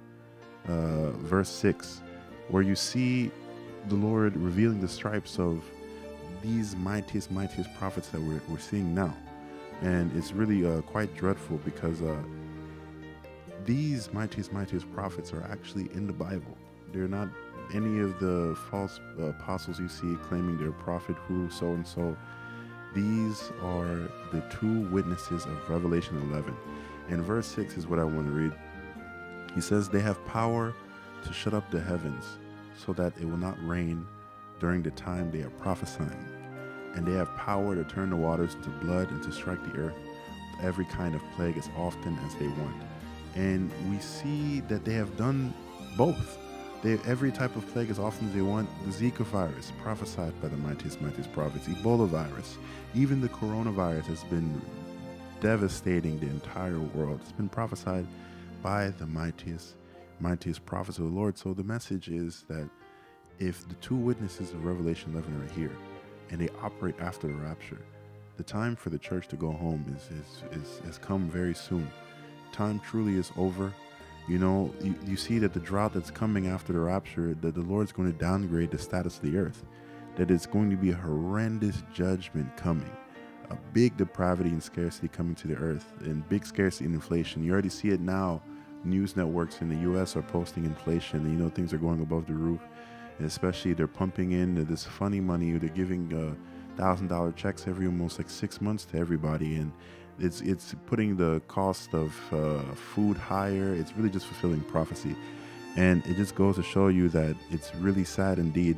uh, 0.67 1.12
verse 1.12 1.50
6, 1.50 2.02
where 2.50 2.63
you 2.63 2.76
see 2.76 3.32
the 3.88 3.95
Lord 3.95 4.36
revealing 4.36 4.82
the 4.82 4.88
stripes 4.88 5.39
of 5.39 5.63
these 6.41 6.76
mightiest, 6.76 7.32
mightiest 7.32 7.74
prophets 7.78 8.10
that 8.10 8.22
we're, 8.22 8.41
we're 8.48 8.60
seeing 8.60 8.93
now. 8.93 9.15
And 9.82 10.15
it's 10.15 10.34
really 10.34 10.65
uh, 10.65 10.82
quite 10.82 11.15
dreadful 11.15 11.58
because 11.63 12.02
uh, 12.02 12.17
these 13.65 14.12
mightiest, 14.13 14.52
mightiest 14.52 14.91
prophets 14.93 15.34
are 15.34 15.43
actually 15.52 15.89
in 15.93 16.08
the 16.08 16.13
Bible. 16.13 16.58
They're 16.91 17.08
not 17.08 17.30
any 17.74 18.00
of 18.00 18.19
the 18.19 18.58
false 18.69 19.00
uh, 19.19 19.26
apostles 19.26 19.80
you 19.80 19.88
see 19.88 20.15
claiming 20.28 20.58
they're 20.58 20.69
a 20.69 20.84
prophet 20.84 21.15
who, 21.28 21.50
so 21.50 21.67
and 21.67 21.86
so. 21.86 22.17
These 22.95 23.52
are 23.62 24.10
the 24.32 24.43
two 24.50 24.89
witnesses 24.89 25.45
of 25.45 25.69
Revelation 25.69 26.17
11. 26.32 26.56
And 27.10 27.24
verse 27.24 27.45
6 27.48 27.78
is 27.78 27.88
what 27.88 28.00
I 28.00 28.04
want 28.04 28.26
to 28.28 28.32
read. 28.32 28.54
He 29.54 29.62
says, 29.62 29.90
They 29.90 30.02
have 30.02 30.24
power 30.26 30.74
to 31.24 31.34
shut 31.34 31.54
up 31.54 31.70
the 31.72 31.80
heavens 31.80 32.26
so 32.78 32.94
that 32.94 33.14
it 33.18 33.26
will 33.26 33.38
not 33.38 33.58
rain 33.68 34.06
during 34.60 34.82
the 34.82 34.92
time 34.92 35.32
they 35.32 35.42
are 35.42 35.50
prophesying. 35.52 36.28
And 36.96 37.06
they 37.06 37.14
have 37.14 37.36
power 37.36 37.76
to 37.76 37.84
turn 37.84 38.10
the 38.10 38.16
waters 38.16 38.56
to 38.64 38.70
blood 38.70 39.12
and 39.12 39.22
to 39.24 39.32
strike 39.32 39.62
the 39.72 39.80
earth 39.80 39.96
with 39.96 40.66
every 40.66 40.86
kind 40.86 41.16
of 41.16 41.22
plague 41.36 41.58
as 41.58 41.70
often 41.78 42.18
as 42.26 42.36
they 42.36 42.48
want. 42.48 42.76
And 43.36 43.72
we 43.90 44.00
see 44.00 44.62
that 44.62 44.86
they 44.86 44.94
have 44.94 45.16
done 45.18 45.54
both. 45.98 46.38
They 46.82 46.92
have 46.92 47.08
every 47.08 47.32
type 47.32 47.56
of 47.56 47.68
plague 47.74 47.90
as 47.90 48.00
often 48.00 48.30
as 48.30 48.34
they 48.34 48.42
want. 48.42 48.70
The 48.86 48.92
Zika 48.92 49.24
virus, 49.26 49.72
prophesied 49.82 50.40
by 50.42 50.48
the 50.48 50.58
mightiest, 50.58 51.02
mightiest 51.02 51.32
prophets, 51.34 51.68
Ebola 51.68 52.08
virus, 52.08 52.58
even 52.96 53.22
the 53.22 53.30
coronavirus 53.30 54.06
has 54.06 54.24
been 54.26 54.62
devastating 55.42 56.20
the 56.20 56.28
entire 56.28 56.80
world. 56.80 57.20
It's 57.22 57.32
been 57.32 57.50
prophesied 57.50 58.08
by 58.62 58.89
the 58.89 59.08
mightiest, 59.08 59.76
mightiest 60.19 60.65
prophets 60.65 60.98
of 60.98 61.06
the 61.06 61.12
Lord. 61.12 61.38
So 61.38 61.54
the 61.54 61.63
message 61.63 62.10
is 62.10 62.45
that 62.50 62.69
if 63.39 63.67
the 63.67 63.76
two 63.76 63.95
witnesses 63.95 64.52
of 64.52 64.65
Revelation 64.65 65.12
11 65.13 65.41
are 65.41 65.54
here 65.54 65.76
and 66.30 66.39
they 66.39 66.50
operate 66.62 66.95
after 67.00 67.28
the 67.28 67.34
rapture, 67.34 67.82
the 68.38 68.43
time 68.43 68.76
for 68.76 68.89
the 68.89 69.00
church 69.00 69.28
to 69.30 69.36
go 69.36 69.52
home 69.52 69.86
is, 69.95 70.10
is, 70.17 70.62
is 70.62 70.80
has 70.86 70.98
come 70.98 71.30
very 71.30 71.54
soon. 71.54 71.89
Time 72.52 72.80
truly 72.80 73.15
is 73.15 73.32
over. 73.38 73.74
You 74.28 74.38
know, 74.38 74.74
you, 74.82 74.95
you 75.06 75.17
see 75.17 75.39
that 75.39 75.54
the 75.54 75.60
drought 75.60 75.93
that's 75.93 76.12
coming 76.12 76.48
after 76.48 76.72
the 76.72 76.80
rapture, 76.80 77.36
that 77.41 77.56
the 77.56 77.62
Lord's 77.62 77.91
going 77.91 78.12
to 78.12 78.17
downgrade 78.17 78.72
the 78.72 78.78
status 78.78 79.17
of 79.17 79.24
the 79.24 79.38
earth, 79.38 79.65
that 80.15 80.30
it's 80.32 80.45
going 80.45 80.69
to 80.69 80.76
be 80.76 80.91
a 80.91 80.95
horrendous 80.95 81.84
judgment 81.93 82.56
coming 82.56 82.91
a 83.50 83.58
big 83.74 83.95
depravity 83.98 84.50
and 84.50 84.62
scarcity 84.62 85.08
coming 85.08 85.36
to 85.36 85.48
the 85.48 85.56
earth 85.56 85.93
and 86.02 86.28
big 86.30 86.45
scarcity 86.45 86.86
and 86.86 86.93
inflation. 86.93 87.43
You 87.43 87.52
already 87.52 87.69
see 87.69 87.89
it 87.89 88.00
now 88.00 88.41
news 88.84 89.15
networks 89.15 89.62
in 89.62 89.70
the 89.70 89.78
U.S. 89.92 90.15
are 90.15 90.22
posting 90.22 90.65
inflation. 90.65 91.30
You 91.30 91.44
know, 91.44 91.50
things 91.50 91.74
are 91.74 91.78
going 91.78 92.02
above 92.02 92.28
the 92.28 92.34
roof. 92.34 92.62
And 93.18 93.28
especially 93.28 93.74
they're 93.74 93.88
pumping 93.88 94.32
in 94.32 94.65
this 94.65 94.86
funny 94.86 95.20
money. 95.20 95.52
They're 95.52 95.70
giving 95.70 96.13
uh, 96.13 96.36
thousand 96.80 97.08
dollar 97.08 97.34
checks 97.34 97.68
every 97.68 97.86
almost 97.86 98.18
like 98.18 98.30
six 98.30 98.62
months 98.62 98.86
to 98.86 98.98
everybody, 98.98 99.58
and 99.58 99.72
it's 100.18 100.39
it's 100.42 100.74
putting 100.86 101.18
the 101.18 101.42
cost 101.48 101.94
of 101.94 102.15
uh, 102.32 102.62
food 102.74 103.18
higher. 103.18 103.74
It's 103.74 103.96
really 103.98 104.10
just 104.10 104.26
fulfilling 104.26 104.62
prophecy, 104.62 105.15
and 105.76 106.06
it 106.06 106.15
just 106.15 106.36
goes 106.36 106.56
to 106.56 106.63
show 106.63 106.88
you 106.88 107.10
that 107.10 107.36
it's 107.52 107.76
really 107.76 108.06
sad 108.06 108.39
indeed, 108.39 108.78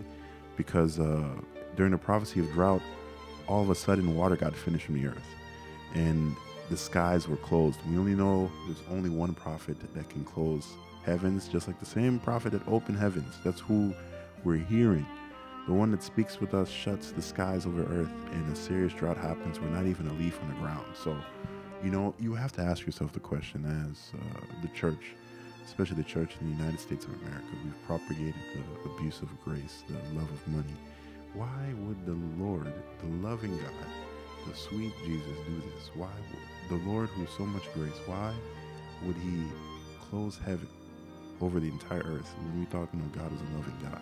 because 0.57 0.99
uh, 0.99 1.29
during 1.75 1.91
the 1.91 1.97
prophecy 1.97 2.39
of 2.39 2.51
drought, 2.53 2.81
all 3.47 3.61
of 3.61 3.69
a 3.69 3.75
sudden 3.75 4.15
water 4.15 4.35
got 4.35 4.55
finished 4.55 4.85
from 4.85 4.95
the 4.95 5.07
earth, 5.07 5.29
and 5.93 6.35
the 6.71 6.77
skies 6.77 7.27
were 7.27 7.35
closed. 7.35 7.77
We 7.89 7.97
only 7.97 8.15
know 8.15 8.49
there's 8.65 8.81
only 8.89 9.09
one 9.09 9.33
prophet 9.33 9.77
that 9.93 10.09
can 10.09 10.23
close 10.23 10.65
heavens, 11.05 11.49
just 11.49 11.67
like 11.67 11.79
the 11.79 11.85
same 11.85 12.17
prophet 12.17 12.53
that 12.53 12.65
opened 12.65 12.97
heavens. 12.97 13.35
That's 13.43 13.59
who 13.59 13.93
we're 14.45 14.55
hearing. 14.55 15.05
The 15.67 15.73
one 15.73 15.91
that 15.91 16.01
speaks 16.01 16.39
with 16.39 16.53
us 16.53 16.69
shuts 16.69 17.11
the 17.11 17.21
skies 17.21 17.65
over 17.65 17.83
earth, 17.83 18.11
and 18.31 18.51
a 18.51 18.55
serious 18.55 18.93
drought 18.93 19.17
happens. 19.17 19.59
We're 19.59 19.67
not 19.67 19.85
even 19.85 20.07
a 20.07 20.13
leaf 20.13 20.39
on 20.41 20.47
the 20.47 20.55
ground. 20.55 20.85
So, 20.95 21.15
you 21.83 21.91
know, 21.91 22.15
you 22.19 22.33
have 22.35 22.53
to 22.53 22.61
ask 22.61 22.85
yourself 22.85 23.11
the 23.11 23.19
question 23.19 23.65
as 23.65 24.13
uh, 24.17 24.41
the 24.61 24.69
church, 24.69 25.13
especially 25.65 25.97
the 25.97 26.03
church 26.03 26.35
in 26.39 26.51
the 26.51 26.55
United 26.55 26.79
States 26.79 27.03
of 27.03 27.11
America, 27.15 27.47
we've 27.65 27.85
propagated 27.85 28.35
the 28.55 28.89
abuse 28.91 29.21
of 29.21 29.27
grace, 29.43 29.83
the 29.89 29.95
love 30.17 30.31
of 30.31 30.47
money. 30.47 30.75
Why 31.33 31.73
would 31.79 32.05
the 32.05 32.17
Lord, 32.41 32.73
the 32.99 33.27
loving 33.27 33.57
God, 33.57 33.73
the 34.47 34.55
sweet 34.55 34.93
Jesus 35.05 35.37
do 35.47 35.61
this? 35.75 35.91
Why 35.95 36.09
would 36.31 36.79
the 36.79 36.89
Lord 36.89 37.09
who 37.09 37.23
is 37.23 37.29
so 37.37 37.45
much 37.45 37.63
grace, 37.73 37.99
why 38.05 38.33
would 39.05 39.15
he 39.17 39.43
close 40.09 40.37
heaven 40.37 40.67
over 41.41 41.59
the 41.59 41.67
entire 41.69 42.03
earth 42.03 42.33
when 42.37 42.59
we 42.59 42.65
talk 42.67 42.91
about 42.93 43.11
God 43.11 43.33
is 43.33 43.41
a 43.41 43.57
loving 43.57 43.77
God? 43.81 44.01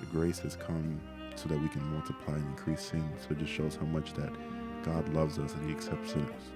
The 0.00 0.06
grace 0.06 0.38
has 0.40 0.56
come 0.56 1.00
so 1.34 1.48
that 1.48 1.60
we 1.60 1.68
can 1.68 1.82
multiply 1.92 2.34
and 2.34 2.46
increase 2.46 2.82
sin. 2.82 3.08
So 3.20 3.32
it 3.32 3.38
just 3.38 3.52
shows 3.52 3.76
how 3.76 3.86
much 3.86 4.14
that 4.14 4.32
God 4.84 5.08
loves 5.14 5.38
us 5.38 5.54
and 5.54 5.68
he 5.68 5.74
accepts 5.74 6.12
sinners. 6.12 6.52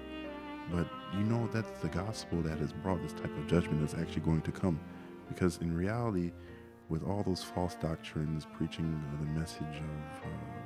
But 0.71 0.87
you 1.13 1.23
know 1.23 1.47
that's 1.51 1.81
the 1.81 1.89
gospel 1.89 2.41
that 2.41 2.57
has 2.57 2.73
brought 2.73 3.01
this 3.01 3.13
type 3.13 3.35
of 3.37 3.47
judgment 3.47 3.81
that's 3.81 3.95
actually 3.95 4.21
going 4.21 4.41
to 4.41 4.51
come. 4.51 4.79
Because 5.27 5.57
in 5.57 5.75
reality, 5.75 6.31
with 6.89 7.03
all 7.03 7.23
those 7.23 7.43
false 7.43 7.75
doctrines 7.75 8.45
preaching 8.55 9.01
the 9.19 9.39
message 9.39 9.61
of 9.61 10.23
uh, 10.23 10.62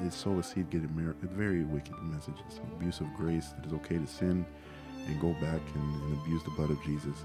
it's 0.00 0.16
sow 0.16 0.38
a 0.38 0.42
seed, 0.42 0.70
get 0.70 0.82
a 0.84 0.88
very 0.88 1.64
wicked 1.64 1.94
message. 2.02 2.36
It's 2.46 2.58
an 2.58 2.70
abuse 2.76 3.00
of 3.00 3.12
grace. 3.14 3.54
It 3.58 3.66
is 3.66 3.72
okay 3.74 3.98
to 3.98 4.06
sin 4.06 4.44
and 5.06 5.20
go 5.20 5.32
back 5.34 5.60
and, 5.74 6.02
and 6.02 6.20
abuse 6.20 6.42
the 6.44 6.50
blood 6.50 6.70
of 6.70 6.82
Jesus. 6.84 7.16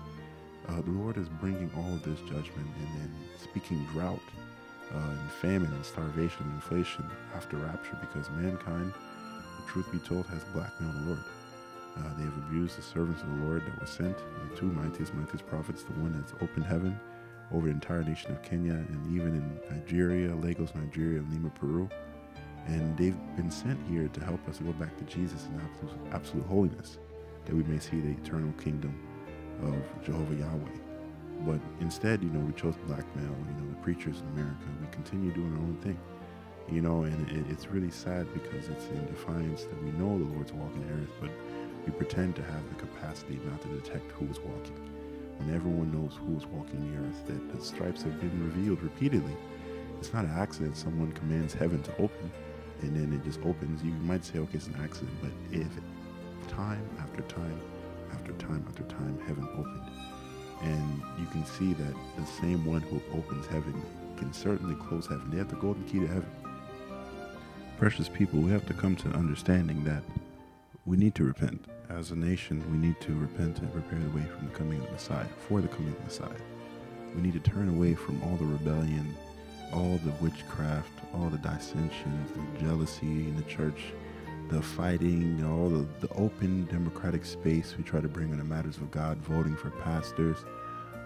Uh, 0.68 0.82
the 0.82 0.92
Lord 0.92 1.18
is 1.18 1.30
bringing 1.30 1.72
all 1.78 1.94
of 1.94 2.04
this 2.04 2.20
judgment 2.22 2.68
and 2.80 3.02
then 3.02 3.12
speaking 3.42 3.86
drought 3.94 4.20
uh, 4.94 4.98
and 4.98 5.32
famine 5.32 5.72
and 5.74 5.86
starvation 5.86 6.44
and 6.44 6.54
inflation 6.56 7.06
after 7.36 7.58
rapture 7.58 7.98
because 8.02 8.30
mankind, 8.32 8.94
the 8.94 9.72
truth 9.72 9.92
be 9.92 10.00
told, 10.00 10.26
has 10.28 10.44
blackmailed 10.54 10.96
the 10.96 11.08
Lord. 11.08 11.24
Uh, 11.98 12.18
they 12.18 12.24
have 12.24 12.38
abused 12.38 12.78
the 12.78 12.82
servants 12.82 13.22
of 13.24 13.30
the 13.30 13.46
Lord 13.46 13.66
that 13.66 13.80
were 13.80 13.88
sent, 13.88 14.18
the 14.18 14.56
two 14.56 14.68
mightiest, 14.68 15.14
mightiest 15.14 15.46
prophets, 15.48 15.84
the 15.84 15.94
one 15.94 16.14
that's 16.14 16.34
opened 16.42 16.66
heaven 16.66 17.00
over 17.52 17.66
the 17.66 17.74
entire 17.74 18.04
nation 18.04 18.32
of 18.32 18.42
Kenya 18.44 18.74
and 18.74 19.16
even 19.16 19.36
in 19.36 19.60
Nigeria, 19.76 20.36
Lagos, 20.36 20.74
Nigeria, 20.76 21.24
Lima, 21.32 21.50
Peru. 21.50 21.90
And 22.68 22.98
they've 22.98 23.18
been 23.36 23.50
sent 23.50 23.80
here 23.88 24.08
to 24.08 24.24
help 24.24 24.48
us 24.48 24.60
go 24.60 24.72
back 24.74 24.96
to 24.98 25.04
Jesus 25.06 25.48
in 25.48 25.60
absolute, 25.60 26.14
absolute 26.14 26.46
holiness, 26.46 27.00
that 27.46 27.56
we 27.56 27.64
may 27.64 27.80
see 27.80 28.00
the 28.00 28.12
eternal 28.12 28.52
kingdom 28.54 28.94
of 29.64 30.06
Jehovah 30.06 30.36
Yahweh. 30.36 30.80
But 31.46 31.60
instead, 31.80 32.22
you 32.22 32.30
know, 32.30 32.40
we 32.40 32.54
chose 32.54 32.76
blackmail, 32.86 33.24
you 33.24 33.64
know, 33.64 33.70
the 33.70 33.82
preachers 33.82 34.22
in 34.22 34.28
America. 34.40 34.66
We 34.82 34.88
continue 34.92 35.32
doing 35.32 35.54
our 35.54 35.60
own 35.60 35.78
thing, 35.82 35.98
you 36.70 36.82
know, 36.82 37.04
and 37.04 37.30
it, 37.32 37.50
it's 37.50 37.68
really 37.68 37.90
sad 37.90 38.28
because 38.34 38.68
it's 38.68 38.88
in 38.88 39.06
defiance 39.08 39.64
that 39.64 39.84
we 39.84 39.92
know 39.92 40.18
the 40.18 40.32
Lord's 40.34 40.52
walking 40.54 40.86
the 40.86 40.94
earth, 40.94 41.14
but 41.22 41.32
we 41.86 41.94
pretend 41.94 42.36
to 42.36 42.44
have 42.44 42.70
the 42.70 42.76
capacity 42.76 43.40
not 43.50 43.62
to 43.62 43.68
detect 43.70 44.12
who 44.12 44.26
is 44.26 44.40
walking. 44.40 44.78
When 45.38 45.56
everyone 45.56 45.94
knows 45.94 46.16
who 46.16 46.36
is 46.36 46.46
walking 46.46 46.92
the 46.92 47.08
earth, 47.08 47.26
that 47.28 47.58
the 47.58 47.64
stripes 47.64 48.04
have 48.04 48.20
been 48.20 48.44
revealed 48.44 48.82
repeatedly. 48.84 49.36
It's 50.00 50.14
not 50.14 50.26
an 50.26 50.32
accident 50.32 50.76
someone 50.76 51.14
commands 51.14 51.54
heaven 51.54 51.82
to 51.84 51.92
open 51.94 52.32
and 52.82 52.96
then 52.96 53.14
it 53.14 53.24
just 53.24 53.40
opens. 53.46 53.84
You 53.84 53.92
might 53.92 54.24
say, 54.26 54.40
okay, 54.40 54.58
it's 54.58 54.68
an 54.68 54.76
accident, 54.82 55.18
but 55.22 55.32
if 55.52 55.68
time 56.48 56.88
after 57.00 57.22
time 57.24 57.60
after 58.12 58.32
time 58.34 58.66
after 58.68 58.84
time 58.84 59.20
heaven 59.28 59.48
opened, 59.54 59.90
and 60.62 61.02
you 61.20 61.26
can 61.28 61.46
see 61.46 61.74
that 61.74 61.94
the 62.18 62.26
same 62.26 62.66
one 62.66 62.82
who 62.82 63.02
opens 63.18 63.46
heaven 63.48 63.82
can 64.18 64.34
certainly 64.34 64.76
close 64.76 65.08
heaven. 65.08 65.30
They 65.30 65.38
have 65.38 65.50
the 65.50 65.56
golden 65.56 65.84
key 65.86 66.00
to 66.00 66.08
heaven. 66.08 66.30
Precious 67.78 68.10
people, 68.10 68.40
we 68.42 68.52
have 68.52 68.66
to 68.66 68.74
come 68.74 68.96
to 68.98 69.10
understanding 69.10 69.84
that 69.86 70.04
we 70.86 70.98
need 70.98 71.16
to 71.16 71.24
repent. 71.24 71.66
As 71.90 72.12
a 72.12 72.16
nation, 72.16 72.64
we 72.72 72.78
need 72.78 73.00
to 73.02 73.16
repent 73.16 73.60
and 73.60 73.72
prepare 73.72 74.00
the 74.00 74.10
way 74.10 74.26
from 74.38 74.48
the 74.48 74.54
coming 74.54 74.80
of 74.80 74.86
the 74.86 74.92
Messiah, 74.92 75.26
for 75.48 75.62
the 75.62 75.68
coming 75.70 75.92
of 75.92 75.98
the 75.98 76.04
Messiah. 76.04 76.42
We 77.16 77.22
need 77.22 77.34
to 77.34 77.40
turn 77.40 77.70
away 77.70 77.96
from 77.96 78.22
all 78.24 78.36
the 78.36 78.46
rebellion, 78.46 79.16
all 79.74 80.00
the 80.04 80.12
witchcraft, 80.22 80.92
all 81.14 81.30
the 81.30 81.38
dissensions, 81.38 82.32
the 82.32 82.66
jealousy 82.66 83.28
in 83.28 83.36
the 83.36 83.44
church, 83.44 83.94
the 84.50 84.62
fighting, 84.62 85.44
all 85.46 85.70
the, 85.70 85.86
the 86.06 86.14
open 86.16 86.66
democratic 86.66 87.24
space 87.24 87.76
we 87.78 87.84
try 87.84 88.02
to 88.02 88.08
bring 88.08 88.32
on 88.32 88.40
the 88.40 88.44
matters 88.44 88.78
of 88.78 88.90
God, 88.92 89.18
voting 89.20 89.56
for 89.56 89.70
pastors, 89.70 90.38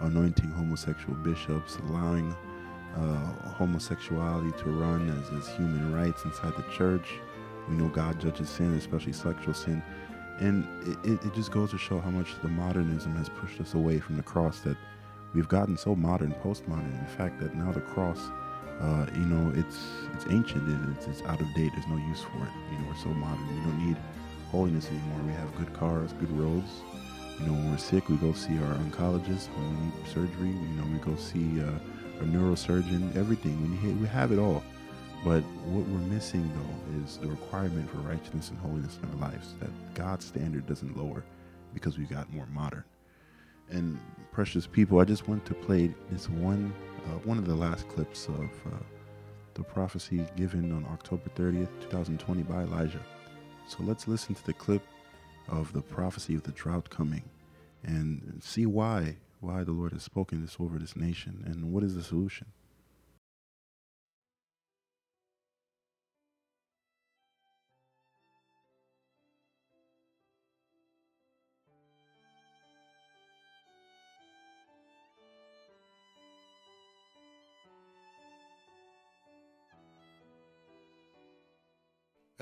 anointing 0.00 0.50
homosexual 0.50 1.14
bishops, 1.16 1.76
allowing 1.88 2.34
uh, 2.96 3.32
homosexuality 3.54 4.56
to 4.58 4.70
run 4.70 5.10
as, 5.10 5.38
as 5.38 5.54
human 5.56 5.92
rights 5.92 6.24
inside 6.24 6.54
the 6.56 6.64
church. 6.72 7.18
We 7.68 7.76
know 7.76 7.88
God 7.88 8.20
judges 8.20 8.48
sin, 8.48 8.74
especially 8.74 9.12
sexual 9.12 9.54
sin. 9.54 9.82
And 10.38 10.66
it, 11.04 11.24
it 11.24 11.34
just 11.34 11.50
goes 11.50 11.70
to 11.70 11.78
show 11.78 12.00
how 12.00 12.10
much 12.10 12.40
the 12.42 12.48
modernism 12.48 13.14
has 13.16 13.28
pushed 13.28 13.60
us 13.60 13.74
away 13.74 14.00
from 14.00 14.16
the 14.16 14.22
cross 14.22 14.60
that 14.60 14.76
we've 15.34 15.48
gotten 15.48 15.76
so 15.76 15.94
modern, 15.94 16.34
postmodern, 16.42 16.98
in 16.98 17.16
fact, 17.16 17.40
that 17.40 17.54
now 17.54 17.72
the 17.72 17.80
cross 17.80 18.30
uh, 18.80 19.06
you 19.14 19.26
know, 19.26 19.52
it's 19.56 19.78
it's 20.14 20.26
ancient. 20.30 20.96
It's, 20.96 21.06
it's 21.06 21.22
out 21.22 21.40
of 21.40 21.52
date. 21.54 21.72
There's 21.74 21.86
no 21.86 21.96
use 21.96 22.20
for 22.20 22.42
it. 22.42 22.52
You 22.72 22.78
know, 22.78 22.88
we're 22.88 23.02
so 23.02 23.08
modern. 23.08 23.46
We 23.48 23.62
don't 23.62 23.86
need 23.86 23.96
holiness 24.50 24.88
anymore. 24.88 25.20
We 25.26 25.32
have 25.32 25.54
good 25.56 25.72
cars, 25.72 26.12
good 26.14 26.30
roads. 26.38 26.82
You 27.40 27.46
know, 27.46 27.52
when 27.52 27.70
we're 27.70 27.78
sick, 27.78 28.08
we 28.08 28.16
go 28.16 28.32
see 28.32 28.58
our 28.58 28.74
oncologist. 28.74 29.48
When 29.48 29.70
we 29.70 29.84
need 29.86 30.06
surgery, 30.08 30.48
you 30.48 30.76
know, 30.76 30.84
we 30.92 30.98
go 30.98 31.16
see 31.16 31.60
uh, 31.60 32.20
a 32.20 32.24
neurosurgeon. 32.24 33.16
Everything 33.16 33.80
we 33.82 33.92
we 33.92 34.06
have 34.08 34.32
it 34.32 34.38
all. 34.38 34.62
But 35.24 35.42
what 35.72 35.86
we're 35.86 36.14
missing 36.14 36.50
though 36.54 37.02
is 37.02 37.16
the 37.16 37.28
requirement 37.28 37.90
for 37.90 37.98
righteousness 37.98 38.50
and 38.50 38.58
holiness 38.58 38.98
in 39.02 39.08
our 39.10 39.30
lives. 39.30 39.54
That 39.60 39.70
God's 39.94 40.26
standard 40.26 40.66
doesn't 40.66 40.96
lower 40.96 41.24
because 41.72 41.98
we 41.98 42.04
got 42.04 42.32
more 42.32 42.46
modern. 42.52 42.84
And 43.70 43.98
precious 44.32 44.66
people, 44.66 45.00
I 45.00 45.04
just 45.04 45.26
want 45.26 45.46
to 45.46 45.54
play 45.54 45.94
this 46.10 46.28
one 46.28 46.74
uh, 47.06 47.18
one 47.24 47.38
of 47.38 47.46
the 47.46 47.54
last 47.54 47.88
clips 47.88 48.28
of 48.28 48.50
uh, 48.66 48.76
the 49.54 49.62
prophecy 49.62 50.26
given 50.36 50.72
on 50.72 50.86
October 50.92 51.28
30th, 51.36 51.68
2020 51.80 52.42
by 52.42 52.62
Elijah. 52.62 53.04
So 53.66 53.78
let's 53.80 54.08
listen 54.08 54.34
to 54.34 54.44
the 54.44 54.52
clip 54.52 54.82
of 55.48 55.72
the 55.72 55.82
prophecy 55.82 56.34
of 56.34 56.42
the 56.42 56.52
drought 56.52 56.90
coming 56.90 57.22
and 57.82 58.40
see 58.42 58.66
why 58.66 59.16
why 59.40 59.62
the 59.62 59.72
Lord 59.72 59.92
has 59.92 60.02
spoken 60.02 60.40
this 60.40 60.56
over 60.58 60.78
this 60.78 60.96
nation 60.96 61.42
and 61.46 61.70
what 61.70 61.84
is 61.84 61.94
the 61.94 62.02
solution. 62.02 62.46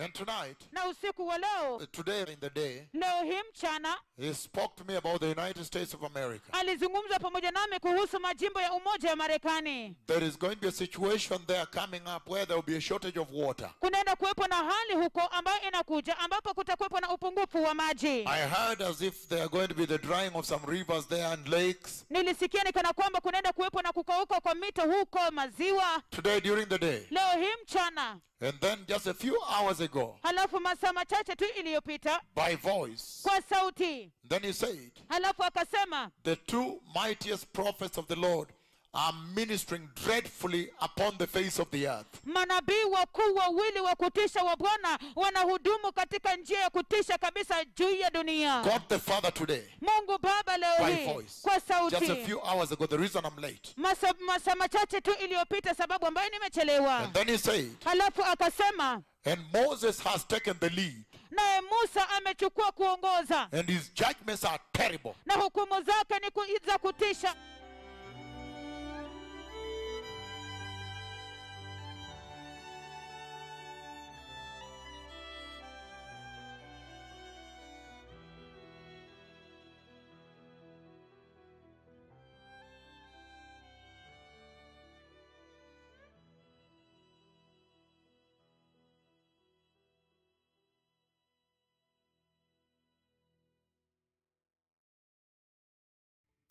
And 0.04 0.12
tonight, 0.14 0.56
na 0.72 0.86
usiku 0.88 1.26
wa 1.26 1.38
leo 1.38 1.76
uh, 1.76 1.82
today 1.92 2.22
in 2.32 2.40
the 2.40 2.50
day, 2.50 2.88
leo 2.94 3.22
hii 3.24 3.42
mchana 3.50 3.96
he 4.20 4.34
spoke 4.34 4.74
to 4.76 4.84
me 4.84 4.96
about 4.96 5.20
the 5.20 5.26
United 5.30 5.64
States 5.64 5.94
of 5.94 6.02
America. 6.04 6.52
alizungumza 6.52 7.18
pamoja 7.18 7.50
nami 7.50 7.78
kuhusu 7.80 8.20
majimbo 8.20 8.60
ya 8.60 8.72
umoja 8.72 9.10
wa 9.10 9.16
marekani 9.16 9.96
There 10.06 10.26
is 10.26 10.38
going 10.38 10.54
to 10.54 10.60
be 10.60 10.68
a 10.68 10.72
situation 10.72 11.46
there 11.46 11.66
coming 11.66 12.02
up 12.16 12.28
where 12.28 12.46
there 12.46 12.56
will 12.56 12.66
be 12.66 12.76
a 12.76 12.80
shortage 12.80 13.20
of 13.20 13.28
water. 13.32 13.70
kunaenda 13.80 14.16
kuwepo 14.16 14.46
na 14.46 14.56
hali 14.56 14.92
huko 14.94 15.20
ambayo 15.20 15.60
inakuja 15.68 16.18
ambapo 16.18 16.54
kutakuwepo 16.54 17.00
na 17.00 17.10
upungufu 17.10 17.62
wa 17.62 17.74
maji 17.74 18.24
I 18.26 18.48
heard 18.48 18.82
as 18.82 19.00
if 19.02 19.28
there 19.28 19.40
are 19.42 19.48
going 19.50 19.68
to 19.68 19.74
be 19.74 19.86
the 19.86 19.98
drying 19.98 20.30
of 20.34 20.46
some 20.46 20.66
rivers 20.66 21.08
there 21.08 21.24
and 21.26 21.48
lakes. 21.48 22.04
nilisikia 22.10 22.62
ni 22.64 22.72
kana 22.72 22.92
kwamba 22.92 23.20
kunaenda 23.20 23.52
kuwepo 23.52 23.82
na 23.82 23.92
kukauka 23.92 24.40
kwa 24.40 24.54
mito 24.54 24.82
huko 24.82 25.20
maziwa 25.30 26.02
Today 26.10 26.40
during 26.40 26.66
the 26.66 26.78
day. 26.78 27.06
leo 27.10 27.40
hii 27.40 27.62
mchana 27.62 28.18
And 28.42 28.54
then 28.60 28.78
just 28.88 29.06
a 29.06 29.14
few 29.14 29.38
hours 29.48 29.80
ago, 29.80 30.16
halafu 30.24 30.60
masaa 30.60 30.92
machache 30.92 31.36
tu 31.36 31.44
iliyopita 31.58 32.20
by 32.34 32.56
voice, 32.56 33.20
kwa 33.22 33.40
sauti. 33.42 34.10
then 34.28 34.42
he 34.42 34.52
said, 34.52 34.90
halafu 35.08 35.44
akasema 35.44 36.10
The 36.24 36.36
two 36.36 36.80
mightiest 36.94 37.52
prophets 37.52 37.98
of 37.98 38.06
the 38.08 38.16
Lord 38.16 38.48
are 38.94 39.12
ministering 39.34 39.88
dreadfully 40.04 40.68
upon 40.82 41.16
the 41.18 41.26
face 41.26 41.58
of 41.58 41.70
the 41.70 41.86
earth. 41.88 42.20
manabii 42.24 42.84
wakuu 42.90 43.34
wawili 43.34 43.80
wa 43.80 43.94
kutisha 43.94 44.42
wa 44.42 44.56
bwana 44.56 44.98
wanahudumu 45.16 45.92
katika 45.92 46.36
njia 46.36 46.60
ya 46.60 46.70
kutisha 46.70 47.18
kabisa 47.18 47.64
juu 47.64 47.90
ya 47.96 48.10
dunia 48.10 48.60
God 48.62 48.82
the 48.88 48.98
Father 48.98 49.34
today, 49.34 49.62
mungu 49.80 50.18
baba 50.18 50.56
leo 50.58 50.78
by 50.86 50.92
hii 50.94 51.12
voice, 51.12 51.32
kwa 51.42 51.90
just 51.90 52.10
a 52.10 52.16
few 52.26 52.38
hours 52.40 52.72
ago, 52.72 52.86
the 52.86 52.96
reason 52.96 53.24
I'm 53.24 53.42
late. 53.42 53.72
masaa 53.76 54.14
masa 54.26 54.54
machache 54.54 55.00
tu 55.00 55.10
iliyopita 55.24 55.74
sababu 55.74 56.06
ambayo 56.06 56.30
nimechelewa 56.30 56.98
And 56.98 57.12
then 57.14 57.28
he 57.28 57.38
said, 57.38 57.70
halafu 57.84 58.24
akasema 58.24 59.02
And 59.24 59.40
Moses 59.52 60.00
has 60.00 60.24
taken 60.26 60.54
the 60.58 60.68
lead, 60.68 61.04
naye 61.30 61.60
musa 61.60 62.08
amechukua 62.10 62.72
kuongoza 62.72 63.48
and 63.52 63.68
his 63.70 63.90
judgments 63.94 64.44
are 64.44 64.58
terrible. 64.72 65.14
na 65.26 65.34
hukumu 65.34 65.82
zake 65.82 66.14
ni 66.18 66.58
za 66.66 66.78
kutisha 66.78 67.34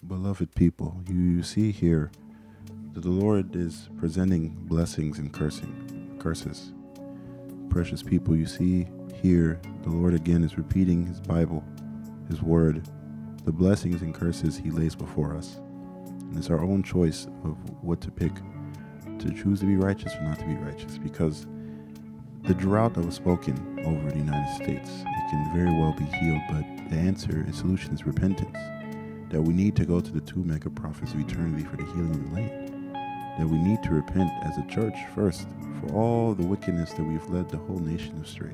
Beloved 0.07 0.55
people, 0.55 0.99
you, 1.07 1.43
see 1.43 1.71
here 1.71 2.11
that 2.93 3.01
the 3.01 3.09
Lord 3.09 3.55
is 3.55 3.87
presenting 3.99 4.49
blessings 4.61 5.19
and 5.19 5.31
cursing 5.31 6.17
curses. 6.19 6.73
Precious 7.69 8.01
people, 8.01 8.35
you 8.35 8.47
see 8.47 8.87
here 9.21 9.61
the 9.83 9.91
Lord 9.91 10.15
again 10.15 10.43
is 10.43 10.57
repeating 10.57 11.05
his 11.05 11.21
Bible, 11.21 11.63
his 12.29 12.41
word, 12.41 12.89
the 13.45 13.51
blessings 13.51 14.01
and 14.01 14.13
curses 14.13 14.57
he 14.57 14.71
lays 14.71 14.95
before 14.95 15.35
us. 15.35 15.57
And 16.07 16.35
it's 16.35 16.49
our 16.49 16.63
own 16.63 16.81
choice 16.81 17.27
of 17.43 17.55
what 17.83 18.01
to 18.01 18.09
pick 18.09 18.33
to 19.19 19.31
choose 19.31 19.59
to 19.59 19.67
be 19.67 19.75
righteous 19.75 20.15
or 20.15 20.23
not 20.23 20.39
to 20.39 20.45
be 20.45 20.55
righteous 20.55 20.97
because 20.97 21.45
the 22.41 22.55
drought 22.55 22.95
that 22.95 23.05
was 23.05 23.13
spoken 23.13 23.79
over 23.85 24.09
the 24.09 24.17
United 24.17 24.55
States, 24.55 24.89
it 24.89 25.29
can 25.29 25.51
very 25.55 25.71
well 25.71 25.93
be 25.93 26.05
healed, 26.05 26.41
but 26.49 26.89
the 26.89 26.97
answer, 26.97 27.43
the 27.43 27.53
solution 27.53 27.93
is 27.93 28.07
repentance. 28.07 28.57
That 29.31 29.41
we 29.41 29.53
need 29.53 29.75
to 29.77 29.85
go 29.85 29.99
to 29.99 30.11
the 30.11 30.21
two 30.21 30.43
mega 30.43 30.69
prophets 30.69 31.13
of 31.13 31.19
eternity 31.19 31.63
for 31.63 31.77
the 31.77 31.85
healing 31.85 32.11
of 32.11 32.29
the 32.29 32.35
land. 32.35 32.95
That 33.39 33.47
we 33.47 33.57
need 33.57 33.81
to 33.83 33.91
repent 33.91 34.29
as 34.43 34.57
a 34.57 34.65
church 34.67 34.95
first 35.15 35.47
for 35.79 35.93
all 35.93 36.35
the 36.35 36.45
wickedness 36.45 36.93
that 36.93 37.03
we've 37.03 37.27
led 37.29 37.49
the 37.49 37.57
whole 37.57 37.79
nation 37.79 38.17
astray 38.17 38.53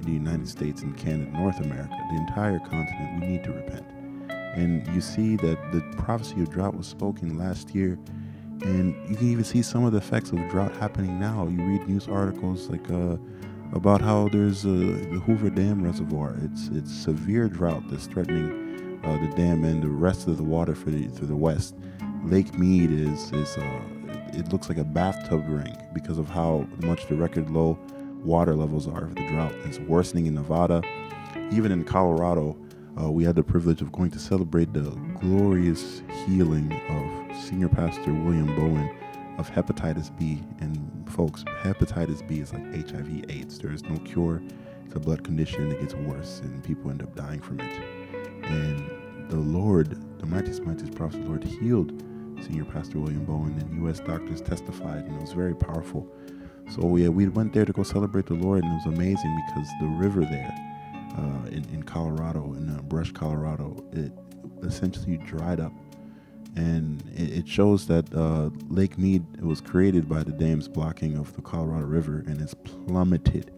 in 0.00 0.02
the 0.02 0.12
United 0.12 0.48
States 0.48 0.82
and 0.82 0.96
Canada, 0.96 1.30
North 1.30 1.60
America, 1.60 1.96
the 2.10 2.16
entire 2.16 2.58
continent. 2.58 3.20
We 3.20 3.26
need 3.28 3.44
to 3.44 3.52
repent. 3.52 3.86
And 4.56 4.86
you 4.94 5.00
see 5.00 5.36
that 5.36 5.72
the 5.72 5.80
prophecy 5.98 6.40
of 6.40 6.50
drought 6.50 6.74
was 6.74 6.86
spoken 6.86 7.38
last 7.38 7.74
year 7.74 7.98
and 8.62 8.94
you 9.08 9.16
can 9.16 9.30
even 9.30 9.44
see 9.44 9.62
some 9.62 9.84
of 9.84 9.92
the 9.92 9.98
effects 9.98 10.30
of 10.30 10.38
drought 10.48 10.72
happening 10.76 11.18
now. 11.18 11.46
You 11.48 11.62
read 11.62 11.88
news 11.88 12.08
articles 12.08 12.68
like 12.68 12.88
uh, 12.90 13.16
about 13.72 14.00
how 14.00 14.28
there's 14.28 14.64
uh, 14.64 14.68
the 14.68 15.20
Hoover 15.26 15.50
Dam 15.50 15.82
reservoir. 15.82 16.36
It's 16.42 16.68
it's 16.68 16.92
severe 16.92 17.48
drought 17.48 17.82
that's 17.90 18.06
threatening 18.06 18.63
uh, 19.04 19.18
the 19.18 19.28
dam 19.36 19.64
and 19.64 19.82
the 19.82 19.88
rest 19.88 20.26
of 20.28 20.36
the 20.36 20.42
water 20.42 20.74
for 20.74 20.90
the 20.90 21.08
to 21.18 21.26
the 21.26 21.36
west. 21.36 21.74
Lake 22.24 22.58
Mead 22.58 22.90
is 22.90 23.32
is 23.32 23.56
uh, 23.58 23.80
it 24.32 24.52
looks 24.52 24.68
like 24.68 24.78
a 24.78 24.84
bathtub 24.84 25.44
ring 25.48 25.76
because 25.92 26.18
of 26.18 26.28
how 26.28 26.66
much 26.80 27.06
the 27.06 27.14
record 27.14 27.50
low 27.50 27.78
water 28.24 28.54
levels 28.54 28.88
are 28.88 29.04
of 29.04 29.14
the 29.14 29.26
drought. 29.28 29.52
It's 29.64 29.78
worsening 29.80 30.26
in 30.26 30.34
Nevada, 30.34 30.82
even 31.52 31.70
in 31.70 31.84
Colorado. 31.84 32.56
Uh, 33.00 33.10
we 33.10 33.24
had 33.24 33.34
the 33.34 33.42
privilege 33.42 33.82
of 33.82 33.90
going 33.92 34.10
to 34.12 34.18
celebrate 34.18 34.72
the 34.72 34.90
glorious 35.20 36.02
healing 36.24 36.72
of 36.88 37.36
Senior 37.42 37.68
Pastor 37.68 38.12
William 38.12 38.54
Bowen 38.54 38.88
of 39.36 39.50
hepatitis 39.50 40.16
B. 40.16 40.42
And 40.60 41.04
folks, 41.10 41.44
hepatitis 41.44 42.26
B 42.26 42.38
is 42.38 42.52
like 42.52 42.90
HIV 42.90 43.24
AIDS. 43.28 43.58
There 43.58 43.72
is 43.72 43.82
no 43.82 43.98
cure. 43.98 44.40
It's 44.86 44.94
a 44.94 45.00
blood 45.00 45.24
condition. 45.24 45.72
It 45.72 45.80
gets 45.80 45.94
worse, 45.94 46.40
and 46.40 46.62
people 46.62 46.90
end 46.90 47.02
up 47.02 47.14
dying 47.16 47.40
from 47.40 47.60
it. 47.60 48.23
And 48.46 49.30
the 49.30 49.36
Lord, 49.36 49.98
the 50.18 50.26
mightiest, 50.26 50.62
mightiest 50.62 50.94
prophet, 50.94 51.22
the 51.22 51.28
Lord 51.28 51.44
healed 51.44 52.02
Senior 52.42 52.64
Pastor 52.64 52.98
William 52.98 53.24
Bowen, 53.24 53.58
and 53.58 53.82
U.S. 53.82 54.00
doctors 54.00 54.40
testified, 54.40 55.04
and 55.04 55.16
it 55.16 55.20
was 55.20 55.32
very 55.32 55.54
powerful. 55.54 56.06
So 56.70 56.96
yeah, 56.96 57.08
we 57.08 57.28
went 57.28 57.52
there 57.52 57.64
to 57.64 57.72
go 57.72 57.82
celebrate 57.82 58.26
the 58.26 58.34
Lord, 58.34 58.62
and 58.64 58.72
it 58.72 58.86
was 58.86 58.94
amazing 58.94 59.42
because 59.46 59.68
the 59.80 59.86
river 59.86 60.20
there 60.20 60.54
uh, 61.16 61.46
in, 61.48 61.64
in 61.72 61.82
Colorado, 61.82 62.54
in 62.54 62.68
uh, 62.70 62.82
Brush, 62.82 63.12
Colorado, 63.12 63.82
it 63.92 64.12
essentially 64.62 65.18
dried 65.18 65.60
up. 65.60 65.72
And 66.56 67.02
it, 67.14 67.38
it 67.38 67.48
shows 67.48 67.86
that 67.88 68.12
uh, 68.14 68.50
Lake 68.68 68.98
Mead 68.98 69.24
was 69.40 69.60
created 69.60 70.08
by 70.08 70.22
the 70.22 70.32
dams 70.32 70.68
blocking 70.68 71.16
of 71.16 71.34
the 71.34 71.42
Colorado 71.42 71.86
River 71.86 72.24
and 72.26 72.40
it's 72.40 72.54
plummeted 72.54 73.50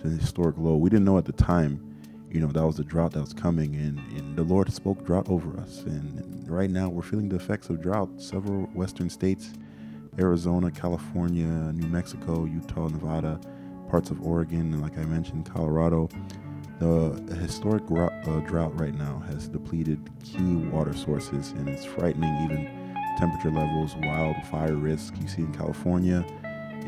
to 0.00 0.08
the 0.08 0.16
historic 0.16 0.56
low. 0.56 0.76
We 0.76 0.90
didn't 0.90 1.04
know 1.04 1.18
at 1.18 1.26
the 1.26 1.32
time, 1.32 1.87
you 2.30 2.40
know, 2.40 2.48
that 2.48 2.64
was 2.64 2.76
the 2.76 2.84
drought 2.84 3.12
that 3.12 3.20
was 3.20 3.32
coming, 3.32 3.74
and, 3.76 3.98
and 4.18 4.36
the 4.36 4.42
Lord 4.42 4.72
spoke 4.72 5.04
drought 5.04 5.28
over 5.28 5.58
us. 5.60 5.82
And, 5.82 6.48
right 6.48 6.70
now, 6.70 6.88
we're 6.88 7.02
feeling 7.02 7.28
the 7.28 7.36
effects 7.36 7.68
of 7.68 7.82
drought. 7.82 8.08
Several 8.20 8.62
western 8.74 9.10
states, 9.10 9.52
Arizona, 10.18 10.70
California, 10.70 11.46
New 11.46 11.88
Mexico, 11.88 12.44
Utah, 12.44 12.88
Nevada, 12.88 13.38
parts 13.90 14.10
of 14.10 14.20
Oregon, 14.22 14.72
and 14.72 14.82
like 14.82 14.96
I 14.98 15.04
mentioned, 15.04 15.46
Colorado 15.46 16.08
the 16.78 17.36
historic 17.40 17.82
uh, 17.90 18.40
drought 18.40 18.78
right 18.78 18.94
now 18.94 19.22
has 19.26 19.48
depleted 19.48 19.98
key 20.24 20.56
water 20.70 20.94
sources 20.94 21.50
and 21.52 21.68
it's 21.68 21.84
frightening 21.84 22.32
even 22.44 22.70
temperature 23.18 23.50
levels, 23.50 23.96
wildfire 23.96 24.76
risk 24.76 25.14
you 25.20 25.26
see 25.26 25.42
in 25.42 25.52
California. 25.52 26.24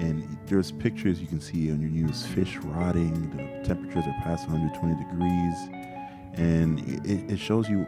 And 0.01 0.39
there's 0.47 0.73
pictures 0.73 1.21
you 1.21 1.27
can 1.27 1.41
see 1.41 1.71
on 1.71 1.81
your 1.81 1.91
news 1.91 2.27
fish 2.27 2.57
rotting, 2.59 3.31
the 3.37 3.67
temperatures 3.67 4.05
are 4.07 4.23
past 4.23 4.49
120 4.49 4.97
degrees. 5.05 5.55
And 6.35 6.81
it, 7.07 7.33
it 7.33 7.39
shows 7.39 7.69
you, 7.69 7.87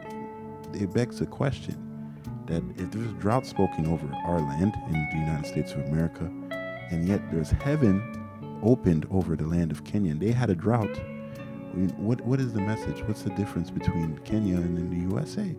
it 0.73 0.93
begs 0.93 1.19
the 1.19 1.25
question 1.25 1.75
that 2.45 2.63
if 2.77 2.91
there's 2.91 3.13
drought 3.13 3.45
spoken 3.45 3.87
over 3.87 4.07
our 4.25 4.39
land 4.39 4.73
in 4.87 4.93
the 4.93 5.17
United 5.17 5.47
States 5.47 5.71
of 5.71 5.79
America, 5.87 6.25
and 6.91 7.07
yet 7.07 7.21
there's 7.31 7.49
heaven 7.49 8.01
opened 8.61 9.07
over 9.09 9.35
the 9.35 9.47
land 9.47 9.71
of 9.71 9.83
Kenya, 9.83 10.11
and 10.11 10.21
they 10.21 10.31
had 10.31 10.49
a 10.49 10.55
drought 10.55 10.95
what 11.97 12.21
what 12.21 12.39
is 12.39 12.53
the 12.53 12.61
message? 12.61 13.01
What's 13.07 13.23
the 13.23 13.31
difference 13.31 13.71
between 13.71 14.17
Kenya 14.19 14.57
and 14.57 14.91
the 14.91 15.15
USA? 15.15 15.55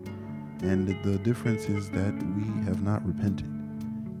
And 0.61 0.87
the 1.03 1.17
difference 1.17 1.65
is 1.65 1.89
that 1.89 2.13
we 2.13 2.65
have 2.65 2.81
not 2.81 3.05
repented. 3.05 3.54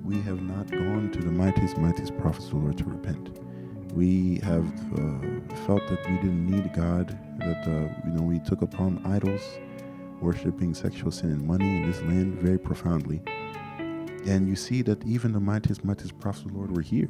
We 0.05 0.21
have 0.21 0.41
not 0.41 0.69
gone 0.69 1.11
to 1.13 1.19
the 1.19 1.31
mightiest, 1.31 1.77
mightiest 1.77 2.17
prophets 2.19 2.45
of 2.45 2.51
the 2.51 2.57
Lord 2.57 2.77
to 2.77 2.83
repent. 2.85 3.39
We 3.93 4.39
have 4.43 4.65
uh, 4.93 5.55
felt 5.65 5.87
that 5.87 6.07
we 6.07 6.17
didn't 6.17 6.45
need 6.45 6.71
God. 6.73 7.17
That 7.39 7.67
uh, 7.67 8.07
you 8.07 8.13
know 8.13 8.21
we 8.21 8.39
took 8.39 8.61
upon 8.61 9.01
idols, 9.03 9.41
worshiping 10.21 10.73
sexual 10.73 11.11
sin 11.11 11.31
and 11.31 11.47
money 11.47 11.77
in 11.77 11.89
this 11.89 12.01
land 12.03 12.39
very 12.39 12.59
profoundly. 12.59 13.21
And 14.27 14.47
you 14.47 14.55
see 14.55 14.81
that 14.83 15.03
even 15.05 15.33
the 15.33 15.39
mightiest, 15.39 15.83
mightiest 15.83 16.19
prophets 16.19 16.45
of 16.45 16.51
the 16.51 16.57
Lord 16.57 16.75
were 16.75 16.81
here, 16.81 17.09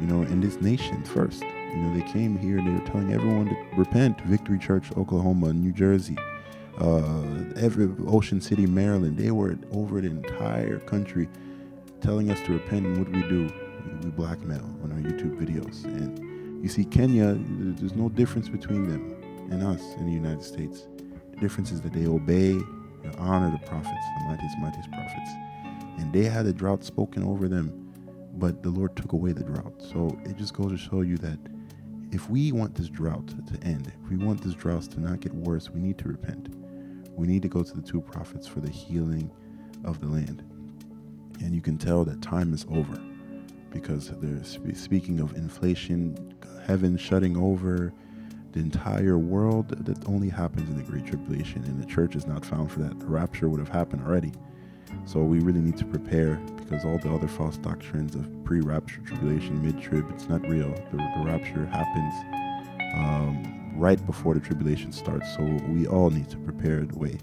you 0.00 0.06
know, 0.06 0.22
in 0.22 0.40
this 0.40 0.60
nation 0.60 1.04
first 1.04 1.44
you 1.72 1.78
know, 1.78 1.94
they 1.94 2.12
came 2.12 2.36
here 2.36 2.58
and 2.58 2.66
they 2.66 2.72
were 2.72 2.86
telling 2.86 3.12
everyone 3.12 3.48
to 3.48 3.56
repent. 3.76 4.20
Victory 4.22 4.58
Church, 4.58 4.92
Oklahoma, 4.96 5.52
New 5.54 5.72
Jersey, 5.72 6.18
uh, 6.78 7.44
every 7.56 7.88
Ocean 8.06 8.40
City, 8.40 8.66
Maryland. 8.66 9.16
They 9.16 9.30
were 9.30 9.58
over 9.72 10.00
the 10.00 10.08
entire 10.08 10.78
country 10.80 11.28
telling 12.02 12.30
us 12.30 12.40
to 12.42 12.52
repent. 12.52 12.86
And 12.86 12.98
what 12.98 13.10
do 13.10 13.20
we 13.20 13.28
do? 13.28 13.52
We 14.02 14.10
blackmail 14.10 14.64
on 14.82 14.92
our 14.92 14.98
YouTube 14.98 15.36
videos. 15.36 15.84
And 15.84 16.62
you 16.62 16.68
see, 16.68 16.84
Kenya, 16.84 17.36
there's 17.38 17.94
no 17.94 18.08
difference 18.08 18.48
between 18.48 18.88
them 18.88 19.16
and 19.50 19.62
us 19.62 19.94
in 19.96 20.06
the 20.06 20.12
United 20.12 20.42
States. 20.42 20.86
The 21.30 21.40
difference 21.40 21.72
is 21.72 21.80
that 21.82 21.92
they 21.92 22.06
obey, 22.06 22.60
and 23.04 23.16
honor 23.16 23.50
the 23.50 23.66
prophets, 23.66 24.04
the 24.18 24.24
mightiest, 24.28 24.58
mightiest 24.58 24.90
prophets. 24.90 25.30
And 25.98 26.12
they 26.12 26.24
had 26.24 26.46
a 26.46 26.52
drought 26.52 26.84
spoken 26.84 27.24
over 27.24 27.48
them, 27.48 27.92
but 28.34 28.62
the 28.62 28.70
Lord 28.70 28.96
took 28.96 29.12
away 29.12 29.32
the 29.32 29.44
drought. 29.44 29.74
So 29.78 30.16
it 30.24 30.36
just 30.36 30.54
goes 30.54 30.70
to 30.70 30.78
show 30.78 31.00
you 31.00 31.16
that 31.18 31.38
if 32.12 32.28
we 32.28 32.52
want 32.52 32.74
this 32.74 32.88
drought 32.88 33.26
to 33.28 33.66
end, 33.66 33.92
if 34.04 34.10
we 34.10 34.16
want 34.16 34.42
this 34.42 34.54
drought 34.54 34.82
to 34.82 35.00
not 35.00 35.20
get 35.20 35.34
worse, 35.34 35.70
we 35.70 35.80
need 35.80 35.98
to 35.98 36.08
repent. 36.08 36.48
We 37.16 37.26
need 37.26 37.42
to 37.42 37.48
go 37.48 37.62
to 37.62 37.74
the 37.74 37.82
two 37.82 38.00
prophets 38.00 38.46
for 38.46 38.60
the 38.60 38.70
healing 38.70 39.30
of 39.84 40.00
the 40.00 40.06
land. 40.06 40.44
And 41.42 41.54
you 41.54 41.60
can 41.60 41.76
tell 41.76 42.04
that 42.04 42.22
time 42.22 42.54
is 42.54 42.64
over 42.70 43.00
because 43.70 44.12
they're 44.20 44.74
speaking 44.74 45.20
of 45.20 45.34
inflation, 45.34 46.34
heaven 46.66 46.96
shutting 46.96 47.36
over 47.36 47.92
the 48.52 48.60
entire 48.60 49.18
world. 49.18 49.68
That 49.84 50.06
only 50.06 50.28
happens 50.28 50.68
in 50.70 50.76
the 50.76 50.82
Great 50.82 51.06
Tribulation, 51.06 51.64
and 51.64 51.82
the 51.82 51.86
church 51.86 52.14
is 52.14 52.26
not 52.26 52.44
found 52.44 52.70
for 52.70 52.80
that. 52.80 53.00
The 53.00 53.06
rapture 53.06 53.48
would 53.48 53.60
have 53.60 53.70
happened 53.70 54.02
already. 54.06 54.32
So 55.04 55.20
we 55.20 55.40
really 55.40 55.60
need 55.60 55.78
to 55.78 55.84
prepare 55.84 56.36
because 56.56 56.84
all 56.84 56.98
the 56.98 57.12
other 57.12 57.28
false 57.28 57.56
doctrines 57.56 58.14
of 58.14 58.28
pre-rapture 58.44 59.00
tribulation, 59.00 59.60
mid-trib, 59.62 60.06
it's 60.10 60.28
not 60.28 60.42
real. 60.42 60.70
The, 60.90 60.96
the 60.96 61.22
rapture 61.24 61.66
happens 61.66 62.14
um, 62.94 63.72
right 63.74 64.04
before 64.06 64.34
the 64.34 64.40
tribulation 64.40 64.92
starts. 64.92 65.34
So 65.34 65.42
we 65.68 65.86
all 65.86 66.10
need 66.10 66.28
to 66.30 66.36
prepare 66.38 66.84
the 66.84 66.98
way 66.98 67.18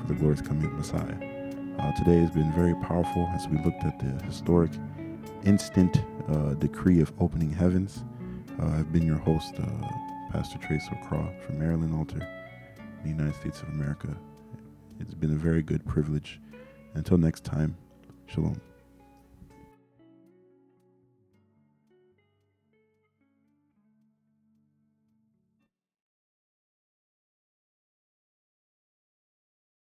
for 0.00 0.06
the 0.06 0.14
glorious 0.14 0.40
coming 0.40 0.66
of 0.66 0.72
Messiah. 0.72 1.39
Uh, 1.78 1.92
today 1.92 2.18
has 2.18 2.30
been 2.30 2.52
very 2.52 2.74
powerful 2.76 3.28
as 3.34 3.48
we 3.48 3.56
looked 3.58 3.84
at 3.84 3.98
the 3.98 4.24
historic 4.24 4.70
instant 5.44 6.02
uh, 6.28 6.54
decree 6.54 7.00
of 7.00 7.12
opening 7.20 7.50
heavens. 7.50 8.04
Uh, 8.60 8.66
I've 8.66 8.92
been 8.92 9.06
your 9.06 9.18
host, 9.18 9.54
uh, 9.58 9.88
Pastor 10.30 10.58
Trace 10.58 10.86
O'Craw 10.92 11.30
from 11.46 11.58
Maryland 11.58 11.94
Altar, 11.94 12.26
the 13.02 13.08
United 13.08 13.34
States 13.36 13.62
of 13.62 13.68
America. 13.68 14.14
It's 14.98 15.14
been 15.14 15.32
a 15.32 15.38
very 15.38 15.62
good 15.62 15.84
privilege 15.86 16.40
until 16.94 17.16
next 17.16 17.44
time, 17.44 17.76
shalom. 18.26 18.60